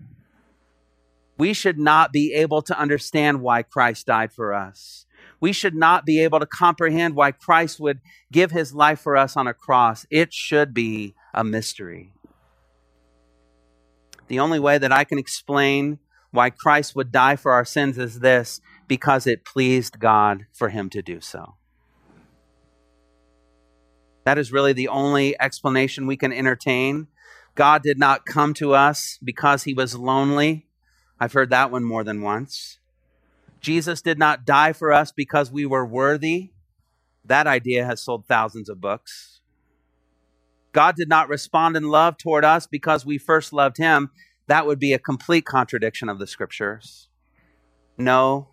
We 1.38 1.52
should 1.52 1.78
not 1.78 2.12
be 2.12 2.32
able 2.34 2.62
to 2.62 2.78
understand 2.78 3.40
why 3.40 3.62
Christ 3.62 4.06
died 4.06 4.32
for 4.32 4.52
us. 4.52 5.06
We 5.40 5.52
should 5.52 5.74
not 5.74 6.04
be 6.04 6.20
able 6.20 6.40
to 6.40 6.46
comprehend 6.46 7.14
why 7.14 7.32
Christ 7.32 7.80
would 7.80 8.00
give 8.30 8.50
his 8.50 8.74
life 8.74 9.00
for 9.00 9.16
us 9.16 9.36
on 9.36 9.46
a 9.46 9.54
cross. 9.54 10.06
It 10.10 10.32
should 10.32 10.74
be 10.74 11.14
a 11.32 11.44
mystery. 11.44 12.12
The 14.28 14.40
only 14.40 14.58
way 14.58 14.78
that 14.78 14.92
I 14.92 15.04
can 15.04 15.18
explain 15.18 15.98
why 16.30 16.50
Christ 16.50 16.96
would 16.96 17.12
die 17.12 17.36
for 17.36 17.52
our 17.52 17.64
sins 17.64 17.98
is 17.98 18.20
this 18.20 18.60
because 18.88 19.26
it 19.26 19.44
pleased 19.44 20.00
God 20.00 20.46
for 20.52 20.70
him 20.70 20.90
to 20.90 21.02
do 21.02 21.20
so. 21.20 21.54
That 24.24 24.38
is 24.38 24.52
really 24.52 24.72
the 24.72 24.88
only 24.88 25.38
explanation 25.40 26.06
we 26.06 26.16
can 26.16 26.32
entertain. 26.32 27.08
God 27.54 27.82
did 27.82 27.98
not 27.98 28.26
come 28.26 28.54
to 28.54 28.74
us 28.74 29.18
because 29.22 29.64
he 29.64 29.74
was 29.74 29.94
lonely. 29.94 30.66
I've 31.20 31.32
heard 31.32 31.50
that 31.50 31.70
one 31.70 31.84
more 31.84 32.04
than 32.04 32.22
once. 32.22 32.78
Jesus 33.60 34.02
did 34.02 34.18
not 34.18 34.44
die 34.44 34.72
for 34.72 34.92
us 34.92 35.12
because 35.12 35.50
we 35.50 35.64
were 35.64 35.86
worthy. 35.86 36.50
That 37.24 37.46
idea 37.46 37.86
has 37.86 38.02
sold 38.02 38.26
thousands 38.26 38.68
of 38.68 38.80
books. 38.80 39.40
God 40.72 40.96
did 40.96 41.08
not 41.08 41.28
respond 41.28 41.76
in 41.76 41.84
love 41.84 42.18
toward 42.18 42.44
us 42.44 42.66
because 42.66 43.06
we 43.06 43.16
first 43.16 43.52
loved 43.52 43.78
him 43.78 44.10
that 44.46 44.66
would 44.66 44.78
be 44.78 44.92
a 44.92 44.98
complete 44.98 45.46
contradiction 45.46 46.08
of 46.08 46.18
the 46.18 46.26
scriptures. 46.26 47.08
No, 47.96 48.48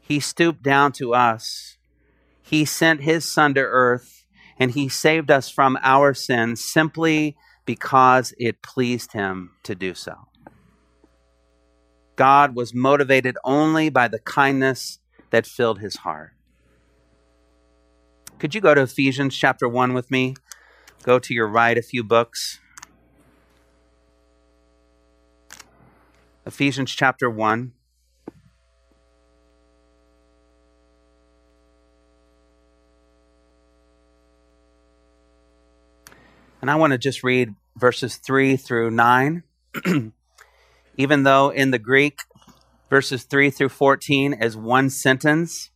he 0.00 0.20
stooped 0.20 0.62
down 0.62 0.92
to 0.92 1.14
us. 1.14 1.76
He 2.42 2.64
sent 2.64 3.02
his 3.02 3.30
son 3.30 3.54
to 3.54 3.60
earth 3.60 4.17
and 4.58 4.72
he 4.72 4.88
saved 4.88 5.30
us 5.30 5.48
from 5.48 5.78
our 5.82 6.14
sins 6.14 6.64
simply 6.64 7.36
because 7.64 8.34
it 8.38 8.62
pleased 8.62 9.12
him 9.12 9.52
to 9.62 9.74
do 9.74 9.94
so. 9.94 10.28
God 12.16 12.56
was 12.56 12.74
motivated 12.74 13.36
only 13.44 13.90
by 13.90 14.08
the 14.08 14.18
kindness 14.18 14.98
that 15.30 15.46
filled 15.46 15.78
his 15.78 15.96
heart. 15.96 16.32
Could 18.38 18.54
you 18.54 18.60
go 18.60 18.74
to 18.74 18.82
Ephesians 18.82 19.36
chapter 19.36 19.68
1 19.68 19.94
with 19.94 20.10
me? 20.10 20.34
Go 21.02 21.18
to 21.18 21.34
your 21.34 21.46
right 21.46 21.76
a 21.76 21.82
few 21.82 22.02
books. 22.02 22.58
Ephesians 26.46 26.90
chapter 26.92 27.28
1. 27.28 27.72
And 36.68 36.74
I 36.74 36.76
want 36.76 36.90
to 36.90 36.98
just 36.98 37.24
read 37.24 37.54
verses 37.76 38.16
3 38.16 38.58
through 38.58 38.90
9. 38.90 39.42
Even 40.98 41.22
though 41.22 41.48
in 41.48 41.70
the 41.70 41.78
Greek, 41.78 42.20
verses 42.90 43.22
3 43.22 43.48
through 43.48 43.70
14 43.70 44.34
is 44.34 44.54
one 44.54 44.90
sentence, 44.90 45.70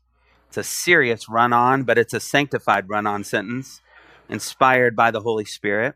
it's 0.49 0.59
a 0.59 0.63
serious 0.63 1.31
run 1.31 1.55
on, 1.55 1.85
but 1.85 1.97
it's 1.97 2.13
a 2.13 2.21
sanctified 2.21 2.91
run 2.91 3.07
on 3.07 3.25
sentence 3.25 3.81
inspired 4.29 4.95
by 4.95 5.11
the 5.11 5.23
Holy 5.23 5.47
Spirit. 5.47 5.95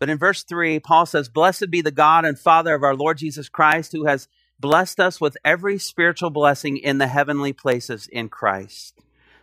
But 0.00 0.10
in 0.10 0.18
verse 0.18 0.42
3, 0.42 0.80
Paul 0.80 1.06
says, 1.06 1.28
Blessed 1.28 1.70
be 1.70 1.82
the 1.82 1.92
God 1.92 2.24
and 2.24 2.36
Father 2.36 2.74
of 2.74 2.82
our 2.82 2.96
Lord 2.96 3.18
Jesus 3.18 3.48
Christ, 3.48 3.92
who 3.92 4.06
has 4.06 4.26
blessed 4.58 4.98
us 4.98 5.20
with 5.20 5.36
every 5.44 5.78
spiritual 5.78 6.30
blessing 6.30 6.76
in 6.76 6.98
the 6.98 7.06
heavenly 7.06 7.52
places 7.52 8.08
in 8.08 8.28
Christ, 8.28 8.98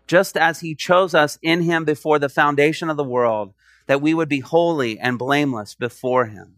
just 0.07 0.37
as 0.37 0.61
he 0.61 0.73
chose 0.73 1.13
us 1.13 1.37
in 1.41 1.61
him 1.61 1.85
before 1.85 2.19
the 2.19 2.29
foundation 2.29 2.89
of 2.89 2.97
the 2.97 3.03
world, 3.03 3.53
that 3.87 4.01
we 4.01 4.13
would 4.13 4.29
be 4.29 4.39
holy 4.39 4.97
and 4.99 5.19
blameless 5.19 5.75
before 5.75 6.25
him. 6.25 6.55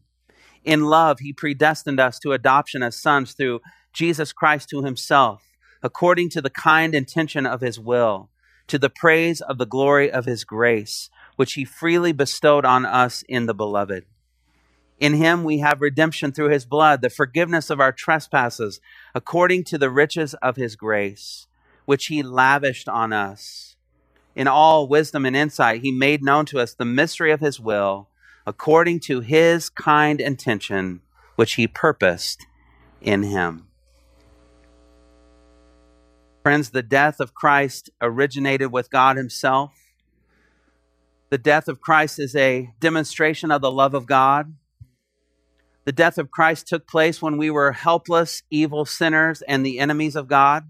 In 0.64 0.86
love, 0.86 1.20
he 1.20 1.34
predestined 1.34 2.00
us 2.00 2.20
to 2.20 2.34
adoption 2.34 2.84
as 2.84 2.96
sons 2.96 3.34
through 3.34 3.62
Jesus 3.94 4.32
Christ 4.34 4.70
to 4.70 4.84
himself, 4.84 5.44
according 5.82 6.30
to 6.30 6.42
the 6.42 6.50
kind 6.50 6.94
intention 6.94 7.46
of 7.46 7.62
his 7.62 7.80
will, 7.80 8.30
to 8.68 8.78
the 8.78 8.90
praise 8.90 9.42
of 9.42 9.58
the 9.58 9.66
glory 9.66 10.12
of 10.12 10.26
his 10.26 10.44
grace 10.44 11.10
which 11.40 11.54
he 11.54 11.64
freely 11.64 12.12
bestowed 12.12 12.66
on 12.66 12.86
us 12.86 13.24
in 13.30 13.46
the 13.46 13.54
beloved. 13.54 14.04
In 15.00 15.14
him 15.14 15.46
we 15.46 15.60
have 15.60 15.80
redemption 15.80 16.34
through 16.34 16.50
his 16.50 16.66
blood, 16.66 17.02
the 17.02 17.10
forgiveness 17.10 17.70
of 17.70 17.80
our 17.80 17.94
trespasses, 17.94 18.82
according 19.16 19.64
to 19.64 19.78
the 19.78 19.90
riches 19.90 20.34
of 20.42 20.58
his 20.58 20.76
grace, 20.76 21.48
which 21.90 22.06
he 22.06 22.22
lavished 22.22 22.88
on 22.88 23.12
us. 23.12 23.76
In 24.36 24.48
all 24.48 24.88
wisdom 24.88 25.26
and 25.26 25.36
insight, 25.36 25.82
he 25.82 25.92
made 25.92 26.24
known 26.24 26.46
to 26.46 26.60
us 26.60 26.76
the 26.76 26.86
mystery 26.86 27.32
of 27.32 27.40
his 27.40 27.60
will, 27.60 28.10
according 28.46 29.00
to 29.00 29.22
his 29.22 29.72
kind 29.72 30.22
intention, 30.22 31.02
which 31.36 31.54
he 31.54 31.68
purposed 31.68 32.46
in 33.02 33.24
him. 33.24 33.70
Friends, 36.44 36.70
the 36.70 36.84
death 36.84 37.20
of 37.20 37.34
Christ 37.34 37.90
originated 38.00 38.72
with 38.72 38.92
God 38.92 39.18
himself 39.18 39.74
the 41.32 41.40
death 41.40 41.68
of 41.68 41.82
Christ 41.82 42.20
is 42.20 42.36
a 42.36 42.72
demonstration 42.80 43.50
of 43.50 43.62
the 43.62 43.72
love 43.72 43.96
of 43.96 44.06
God. 44.06 44.56
The 45.86 45.92
death 45.92 46.20
of 46.20 46.30
Christ 46.30 46.68
took 46.68 46.88
place 46.88 47.20
when 47.20 47.38
we 47.38 47.50
were 47.50 47.72
helpless, 47.72 48.44
evil 48.52 48.86
sinners 48.86 49.42
and 49.44 49.66
the 49.66 49.80
enemies 49.80 50.16
of 50.16 50.28
God. 50.28 50.70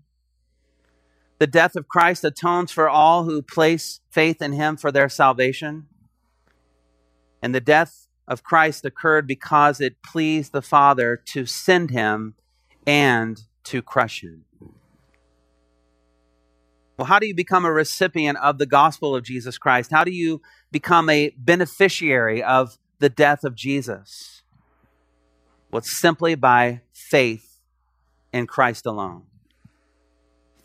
The 1.39 1.47
death 1.47 1.75
of 1.75 1.87
Christ 1.87 2.23
atones 2.23 2.71
for 2.71 2.89
all 2.89 3.23
who 3.23 3.41
place 3.41 4.01
faith 4.11 4.41
in 4.41 4.53
him 4.53 4.77
for 4.77 4.91
their 4.91 5.09
salvation. 5.09 5.87
And 7.41 7.55
the 7.55 7.61
death 7.61 8.07
of 8.27 8.43
Christ 8.43 8.85
occurred 8.85 9.25
because 9.25 9.79
it 9.79 10.03
pleased 10.03 10.51
the 10.51 10.61
Father 10.61 11.15
to 11.27 11.45
send 11.45 11.91
him 11.91 12.35
and 12.85 13.41
to 13.63 13.81
crush 13.81 14.21
him. 14.21 14.43
Well, 16.97 17.05
how 17.05 17.19
do 17.19 17.27
you 17.27 17.33
become 17.33 17.63
a 17.63 17.71
recipient 17.71 18.37
of 18.39 18.57
the 18.57 18.65
gospel 18.65 19.15
of 19.15 19.23
Jesus 19.23 19.57
Christ? 19.57 19.89
How 19.89 20.03
do 20.03 20.11
you 20.11 20.41
become 20.69 21.09
a 21.09 21.33
beneficiary 21.37 22.43
of 22.43 22.77
the 22.99 23.07
death 23.07 23.45
of 23.45 23.55
Jesus? 23.55 24.41
Well, 25.71 25.77
it's 25.77 25.97
simply 25.97 26.35
by 26.35 26.81
faith 26.91 27.61
in 28.33 28.47
Christ 28.47 28.85
alone. 28.85 29.28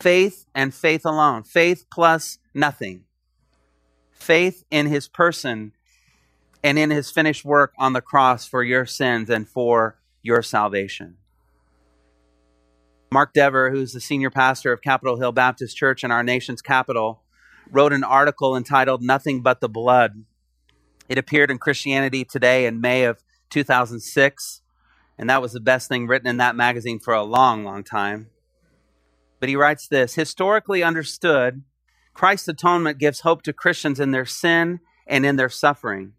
Faith 0.05 0.45
and 0.55 0.75
faith 0.75 1.07
alone. 1.07 1.43
Faith 1.45 1.87
plus 1.91 2.39
nothing. 2.53 3.05
Faith 4.13 4.63
in 4.71 4.85
his 4.85 5.09
person 5.09 5.73
and 6.63 6.79
in 6.79 6.91
his 6.91 7.11
finished 7.11 7.43
work 7.43 7.73
on 7.79 7.95
the 7.95 8.03
cross 8.03 8.47
for 8.47 8.63
your 8.63 8.85
sins 8.85 9.31
and 9.31 9.49
for 9.49 9.97
your 10.23 10.43
salvation. 10.43 11.17
Mark 13.11 13.33
Dever, 13.33 13.71
who's 13.71 13.95
the 13.95 14.01
senior 14.01 14.29
pastor 14.29 14.75
of 14.75 14.83
Capitol 14.83 15.17
Hill 15.17 15.33
Baptist 15.33 15.75
Church 15.75 16.05
in 16.05 16.11
our 16.11 16.23
nation's 16.23 16.61
capital, 16.61 17.23
wrote 17.71 17.95
an 17.95 18.05
article 18.05 18.55
entitled 18.55 19.03
Nothing 19.03 19.41
But 19.41 19.63
the 19.63 19.71
Blood. 19.71 20.27
It 21.09 21.17
appeared 21.17 21.51
in 21.51 21.57
Christianity 21.57 22.27
Today 22.27 22.67
in 22.67 22.83
May 22.83 23.05
of 23.05 23.25
2006, 23.49 24.61
and 25.17 25.31
that 25.31 25.41
was 25.41 25.55
the 25.55 25.61
best 25.61 25.89
thing 25.89 26.07
written 26.07 26.29
in 26.29 26.37
that 26.37 26.57
magazine 26.57 27.01
for 27.01 27.15
a 27.15 27.23
long, 27.23 27.65
long 27.65 27.83
time. 27.83 28.29
But 29.45 29.51
he 29.51 29.57
writes 29.57 29.89
this 29.89 30.15
Historically 30.15 30.83
understood, 30.83 31.65
Christ's 32.15 32.49
atonement 32.49 32.97
gives 32.97 33.21
hope 33.21 33.43
to 33.43 33.53
Christians 33.53 34.01
in 34.01 34.11
their 34.11 34.25
sin 34.25 34.81
and 35.07 35.27
in 35.27 35.37
their 35.37 35.51
suffering. 35.51 36.15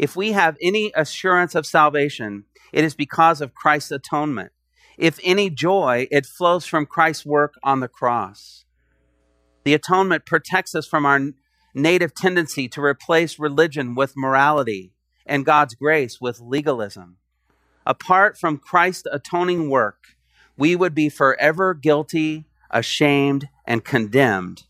If 0.00 0.16
we 0.16 0.32
have 0.32 0.56
any 0.60 0.90
assurance 0.96 1.54
of 1.54 1.64
salvation, 1.64 2.42
it 2.72 2.82
is 2.82 2.96
because 2.96 3.40
of 3.40 3.54
Christ's 3.54 3.92
atonement. 3.92 4.50
If 4.98 5.20
any 5.22 5.48
joy, 5.48 6.08
it 6.10 6.26
flows 6.26 6.66
from 6.66 6.86
Christ's 6.86 7.24
work 7.24 7.54
on 7.62 7.78
the 7.78 7.86
cross. 7.86 8.64
The 9.62 9.74
atonement 9.74 10.26
protects 10.26 10.74
us 10.74 10.88
from 10.88 11.06
our 11.06 11.20
native 11.72 12.16
tendency 12.16 12.66
to 12.70 12.82
replace 12.82 13.38
religion 13.38 13.94
with 13.94 14.16
morality 14.16 14.92
and 15.24 15.46
God's 15.46 15.76
grace 15.76 16.20
with 16.20 16.40
legalism. 16.40 17.18
Apart 17.86 18.36
from 18.36 18.58
Christ's 18.58 19.06
atoning 19.12 19.70
work, 19.70 20.16
we 20.56 20.74
would 20.74 20.96
be 20.96 21.08
forever 21.08 21.72
guilty, 21.72 22.44
ashamed, 22.70 23.48
and 23.66 23.84
condemned 23.84 24.64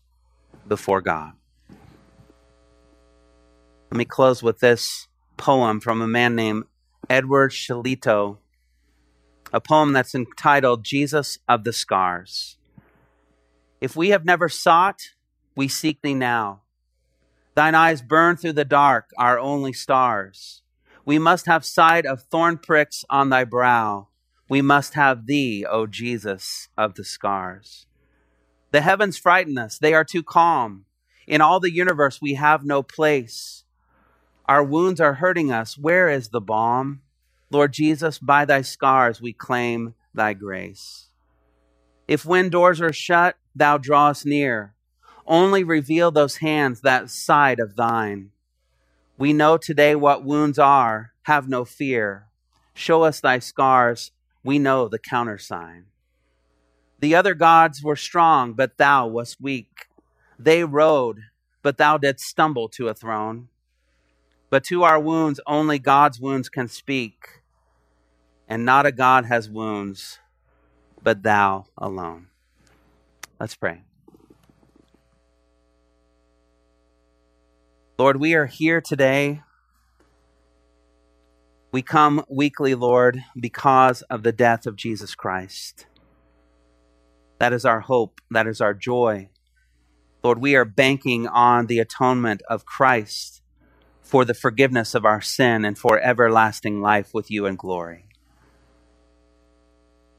before 0.67 1.01
God. 1.01 1.33
Let 3.91 3.97
me 3.97 4.05
close 4.05 4.43
with 4.43 4.59
this 4.59 5.07
poem 5.37 5.79
from 5.79 6.01
a 6.01 6.07
man 6.07 6.35
named 6.35 6.65
Edward 7.09 7.51
Shillito, 7.51 8.37
a 9.53 9.61
poem 9.61 9.93
that's 9.93 10.13
entitled 10.13 10.83
Jesus 10.83 11.39
of 11.47 11.63
the 11.63 11.71
Scars. 11.71 12.57
If 13.79 13.95
we 13.95 14.09
have 14.09 14.25
never 14.25 14.49
sought, 14.49 15.11
we 15.55 15.67
seek 15.67 16.01
thee 16.01 16.13
now. 16.13 16.63
Thine 17.55 17.75
eyes 17.75 18.01
burn 18.01 18.37
through 18.37 18.53
the 18.53 18.65
dark, 18.65 19.09
our 19.17 19.39
only 19.39 19.73
stars. 19.73 20.61
We 21.05 21.17
must 21.17 21.45
have 21.45 21.63
sight 21.63 22.05
of 22.05 22.23
thorn 22.23 22.57
pricks 22.57 23.05
on 23.09 23.29
thy 23.29 23.45
brow. 23.45 24.09
We 24.49 24.61
must 24.61 24.93
have 24.93 25.25
thee, 25.25 25.65
O 25.69 25.87
Jesus 25.87 26.69
of 26.77 26.95
the 26.95 27.03
scars. 27.03 27.85
The 28.71 28.81
heavens 28.81 29.17
frighten 29.17 29.57
us, 29.57 29.77
they 29.77 29.93
are 29.93 30.05
too 30.05 30.23
calm. 30.23 30.85
In 31.25 31.41
all 31.41 31.59
the 31.59 31.73
universe, 31.73 32.19
we 32.21 32.35
have 32.35 32.65
no 32.65 32.81
place. 32.81 33.65
Our 34.45 34.63
wounds 34.63 35.01
are 35.01 35.15
hurting 35.15 35.51
us. 35.51 35.77
Where 35.77 36.09
is 36.09 36.29
the 36.29 36.39
balm? 36.39 37.01
Lord 37.49 37.73
Jesus, 37.73 38.19
by 38.19 38.45
thy 38.45 38.61
scars 38.61 39.21
we 39.21 39.33
claim 39.33 39.93
thy 40.13 40.33
grace. 40.33 41.09
If 42.07 42.25
when 42.25 42.49
doors 42.49 42.79
are 42.79 42.93
shut, 42.93 43.35
thou 43.53 43.77
drawest 43.77 44.25
near. 44.25 44.73
Only 45.25 45.63
reveal 45.65 46.11
those 46.11 46.37
hands, 46.37 46.81
that 46.81 47.09
side 47.09 47.59
of 47.59 47.75
thine. 47.75 48.31
We 49.17 49.33
know 49.33 49.57
today 49.57 49.95
what 49.95 50.23
wounds 50.23 50.57
are. 50.57 51.11
Have 51.23 51.49
no 51.49 51.65
fear. 51.65 52.27
Show 52.73 53.03
us 53.03 53.19
thy 53.19 53.39
scars. 53.39 54.11
We 54.47 54.59
know 54.59 54.87
the 54.87 54.97
countersign. 54.97 55.87
The 57.01 57.15
other 57.15 57.33
gods 57.33 57.83
were 57.83 57.97
strong, 57.97 58.53
but 58.53 58.77
thou 58.77 59.05
wast 59.05 59.41
weak. 59.41 59.87
They 60.39 60.63
rode, 60.63 61.19
but 61.61 61.77
thou 61.77 61.97
didst 61.97 62.27
stumble 62.27 62.69
to 62.69 62.87
a 62.87 62.93
throne. 62.93 63.49
But 64.49 64.63
to 64.69 64.83
our 64.83 65.01
wounds, 65.01 65.41
only 65.45 65.79
God's 65.79 66.21
wounds 66.21 66.47
can 66.47 66.69
speak. 66.69 67.41
And 68.47 68.63
not 68.63 68.85
a 68.85 68.93
God 68.93 69.25
has 69.25 69.49
wounds, 69.49 70.19
but 71.03 71.23
thou 71.23 71.65
alone. 71.77 72.27
Let's 73.41 73.57
pray. 73.57 73.81
Lord, 77.99 78.15
we 78.15 78.33
are 78.33 78.45
here 78.45 78.79
today. 78.79 79.41
We 81.71 81.81
come 81.81 82.23
weekly, 82.29 82.75
Lord, 82.75 83.23
because 83.39 84.01
of 84.03 84.23
the 84.23 84.31
death 84.31 84.65
of 84.65 84.77
Jesus 84.77 85.15
Christ. 85.15 85.85
That 87.39 87.53
is 87.53 87.65
our 87.65 87.81
hope. 87.81 88.21
That 88.31 88.47
is 88.47 88.61
our 88.61 88.73
joy. 88.73 89.29
Lord, 90.23 90.39
we 90.39 90.55
are 90.55 90.65
banking 90.65 91.27
on 91.27 91.67
the 91.67 91.79
atonement 91.79 92.41
of 92.49 92.65
Christ 92.65 93.41
for 94.01 94.23
the 94.23 94.33
forgiveness 94.33 94.95
of 94.95 95.05
our 95.05 95.21
sin 95.21 95.65
and 95.65 95.77
for 95.77 95.99
everlasting 95.99 96.81
life 96.81 97.13
with 97.13 97.29
you 97.29 97.45
in 97.45 97.57
glory. 97.57 98.05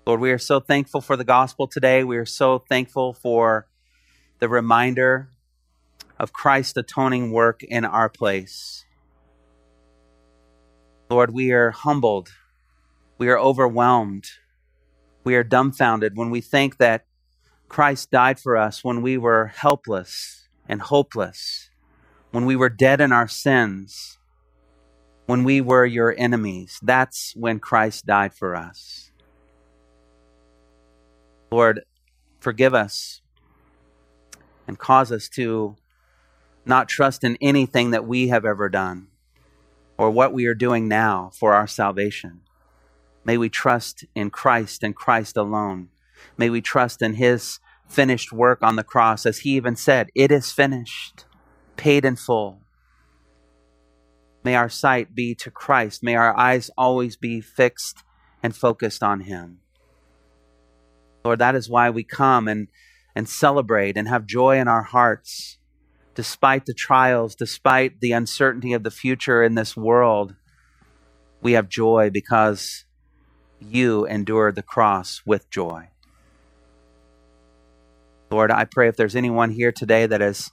Lord, 0.06 0.20
we 0.20 0.30
are 0.30 0.38
so 0.38 0.60
thankful 0.60 1.00
for 1.00 1.16
the 1.16 1.24
gospel 1.24 1.66
today. 1.66 2.04
We 2.04 2.18
are 2.18 2.26
so 2.26 2.58
thankful 2.68 3.14
for 3.14 3.66
the 4.38 4.48
reminder 4.48 5.30
of 6.18 6.32
Christ's 6.32 6.76
atoning 6.76 7.32
work 7.32 7.62
in 7.62 7.84
our 7.84 8.08
place. 8.08 8.84
Lord, 11.10 11.32
we 11.32 11.52
are 11.52 11.70
humbled. 11.70 12.30
We 13.16 13.28
are 13.28 13.38
overwhelmed. 13.38 14.26
We 15.24 15.34
are 15.36 15.44
dumbfounded 15.44 16.16
when 16.16 16.30
we 16.30 16.40
think 16.40 16.76
that 16.78 17.04
Christ 17.68 18.10
died 18.10 18.38
for 18.38 18.56
us 18.56 18.84
when 18.84 19.02
we 19.02 19.18
were 19.18 19.46
helpless 19.46 20.48
and 20.68 20.80
hopeless 20.80 21.68
when 22.30 22.44
we 22.44 22.56
were 22.56 22.68
dead 22.68 23.00
in 23.00 23.12
our 23.12 23.28
sins, 23.28 24.18
when 25.26 25.44
we 25.44 25.60
were 25.60 25.86
your 25.86 26.14
enemies. 26.18 26.78
That's 26.82 27.34
when 27.36 27.58
Christ 27.58 28.06
died 28.06 28.34
for 28.34 28.54
us. 28.54 29.10
Lord, 31.50 31.84
forgive 32.40 32.74
us 32.74 33.22
and 34.66 34.78
cause 34.78 35.10
us 35.10 35.28
to 35.30 35.76
not 36.66 36.88
trust 36.88 37.24
in 37.24 37.38
anything 37.40 37.90
that 37.92 38.06
we 38.06 38.28
have 38.28 38.44
ever 38.44 38.68
done 38.68 39.07
or 39.98 40.10
what 40.10 40.32
we 40.32 40.46
are 40.46 40.54
doing 40.54 40.88
now 40.88 41.30
for 41.34 41.52
our 41.52 41.66
salvation. 41.66 42.40
May 43.24 43.36
we 43.36 43.48
trust 43.48 44.04
in 44.14 44.30
Christ 44.30 44.82
and 44.82 44.96
Christ 44.96 45.36
alone. 45.36 45.88
May 46.36 46.48
we 46.48 46.60
trust 46.62 47.02
in 47.02 47.14
his 47.14 47.58
finished 47.86 48.32
work 48.32 48.62
on 48.62 48.76
the 48.76 48.84
cross, 48.84 49.26
as 49.26 49.40
he 49.40 49.50
even 49.50 49.76
said, 49.76 50.08
It 50.14 50.30
is 50.30 50.52
finished 50.52 51.26
paid 51.78 52.04
in 52.04 52.16
full. 52.16 52.60
May 54.44 54.54
our 54.54 54.68
sight 54.68 55.14
be 55.14 55.34
to 55.36 55.50
Christ. 55.50 56.02
May 56.02 56.14
our 56.16 56.36
eyes 56.36 56.70
always 56.76 57.16
be 57.16 57.40
fixed 57.40 58.02
and 58.42 58.54
focused 58.54 59.02
on 59.02 59.20
Him. 59.20 59.60
Lord, 61.24 61.38
that 61.38 61.54
is 61.54 61.70
why 61.70 61.88
we 61.90 62.04
come 62.04 62.46
and, 62.46 62.68
and 63.14 63.28
celebrate 63.28 63.96
and 63.96 64.08
have 64.08 64.26
joy 64.26 64.58
in 64.58 64.68
our 64.68 64.82
hearts, 64.82 65.57
despite 66.18 66.66
the 66.66 66.74
trials, 66.74 67.36
despite 67.36 68.00
the 68.00 68.10
uncertainty 68.10 68.72
of 68.72 68.82
the 68.82 68.90
future 68.90 69.40
in 69.40 69.54
this 69.54 69.76
world. 69.76 70.34
We 71.40 71.52
have 71.52 71.68
joy 71.68 72.10
because 72.10 72.86
you 73.60 74.04
endured 74.04 74.56
the 74.56 74.64
cross 74.64 75.22
with 75.24 75.48
joy. 75.48 75.90
Lord, 78.32 78.50
I 78.50 78.64
pray 78.64 78.88
if 78.88 78.96
there's 78.96 79.14
anyone 79.14 79.52
here 79.52 79.70
today 79.70 80.06
that 80.06 80.20
is 80.20 80.50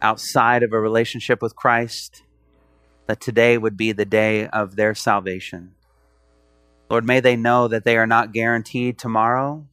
outside 0.00 0.62
of 0.62 0.72
a 0.72 0.80
relationship 0.80 1.42
with 1.42 1.54
Christ, 1.54 2.22
that 3.08 3.20
today 3.20 3.58
would 3.58 3.76
be 3.76 3.92
the 3.92 4.06
day 4.06 4.46
of 4.46 4.76
their 4.76 4.94
salvation. 4.94 5.74
Lord, 6.88 7.04
may 7.04 7.20
they 7.20 7.36
know 7.36 7.68
that 7.68 7.84
they 7.84 7.98
are 7.98 8.06
not 8.06 8.32
guaranteed 8.32 8.98
tomorrow, 8.98 9.66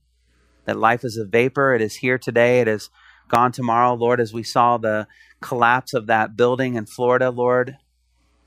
that 0.65 0.77
life 0.77 1.05
is 1.05 1.15
a 1.15 1.23
vapor. 1.23 1.73
It 1.73 1.81
is 1.81 1.95
here 1.95 2.17
today, 2.17 2.59
it 2.59 2.67
is 2.67 2.89
gone 3.27 3.51
tomorrow. 3.51 3.93
Lord, 3.93 4.19
as 4.19 4.33
we 4.33 4.43
saw 4.43 4.77
the 4.77 5.07
collapse 5.41 5.93
of 5.93 6.07
that 6.07 6.37
building 6.37 6.75
in 6.75 6.85
Florida, 6.85 7.29
Lord, 7.29 7.77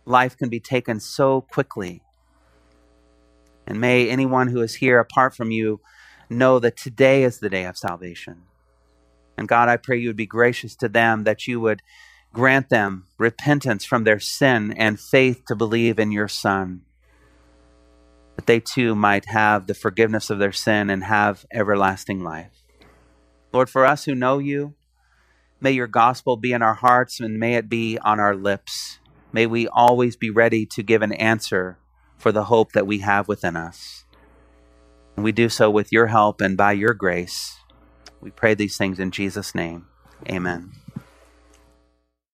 life 0.04 0.36
can 0.36 0.48
be 0.48 0.60
taken 0.60 1.00
so 1.00 1.40
quickly. 1.40 2.02
And 3.66 3.80
may 3.80 4.08
anyone 4.08 4.48
who 4.48 4.60
is 4.60 4.76
here 4.76 5.00
apart 5.00 5.34
from 5.34 5.50
you 5.50 5.80
know 6.30 6.58
that 6.58 6.76
today 6.76 7.24
is 7.24 7.38
the 7.38 7.50
day 7.50 7.64
of 7.64 7.76
salvation. 7.76 8.42
And 9.36 9.48
God, 9.48 9.68
I 9.68 9.76
pray 9.76 9.98
you 9.98 10.08
would 10.08 10.16
be 10.16 10.26
gracious 10.26 10.74
to 10.76 10.88
them, 10.88 11.24
that 11.24 11.46
you 11.46 11.60
would 11.60 11.82
grant 12.32 12.68
them 12.68 13.06
repentance 13.18 13.84
from 13.84 14.04
their 14.04 14.20
sin 14.20 14.72
and 14.72 15.00
faith 15.00 15.44
to 15.46 15.56
believe 15.56 15.98
in 15.98 16.12
your 16.12 16.28
Son, 16.28 16.82
that 18.36 18.46
they 18.46 18.60
too 18.60 18.94
might 18.94 19.26
have 19.26 19.66
the 19.66 19.74
forgiveness 19.74 20.30
of 20.30 20.38
their 20.38 20.52
sin 20.52 20.90
and 20.90 21.04
have 21.04 21.44
everlasting 21.52 22.22
life. 22.22 22.65
Lord, 23.52 23.70
for 23.70 23.84
us 23.86 24.04
who 24.04 24.14
know 24.14 24.38
you, 24.38 24.74
may 25.60 25.72
your 25.72 25.86
gospel 25.86 26.36
be 26.36 26.52
in 26.52 26.62
our 26.62 26.74
hearts 26.74 27.20
and 27.20 27.38
may 27.38 27.54
it 27.54 27.68
be 27.68 27.98
on 27.98 28.20
our 28.20 28.34
lips. 28.34 28.98
May 29.32 29.46
we 29.46 29.68
always 29.68 30.16
be 30.16 30.30
ready 30.30 30.66
to 30.66 30.82
give 30.82 31.02
an 31.02 31.12
answer 31.12 31.78
for 32.16 32.32
the 32.32 32.44
hope 32.44 32.72
that 32.72 32.86
we 32.86 32.98
have 32.98 33.28
within 33.28 33.56
us. 33.56 34.04
And 35.14 35.24
we 35.24 35.32
do 35.32 35.48
so 35.48 35.70
with 35.70 35.92
your 35.92 36.06
help 36.08 36.40
and 36.40 36.56
by 36.56 36.72
your 36.72 36.94
grace. 36.94 37.58
We 38.20 38.30
pray 38.30 38.54
these 38.54 38.76
things 38.76 38.98
in 38.98 39.10
Jesus' 39.10 39.54
name. 39.54 39.86
Amen. 40.30 40.75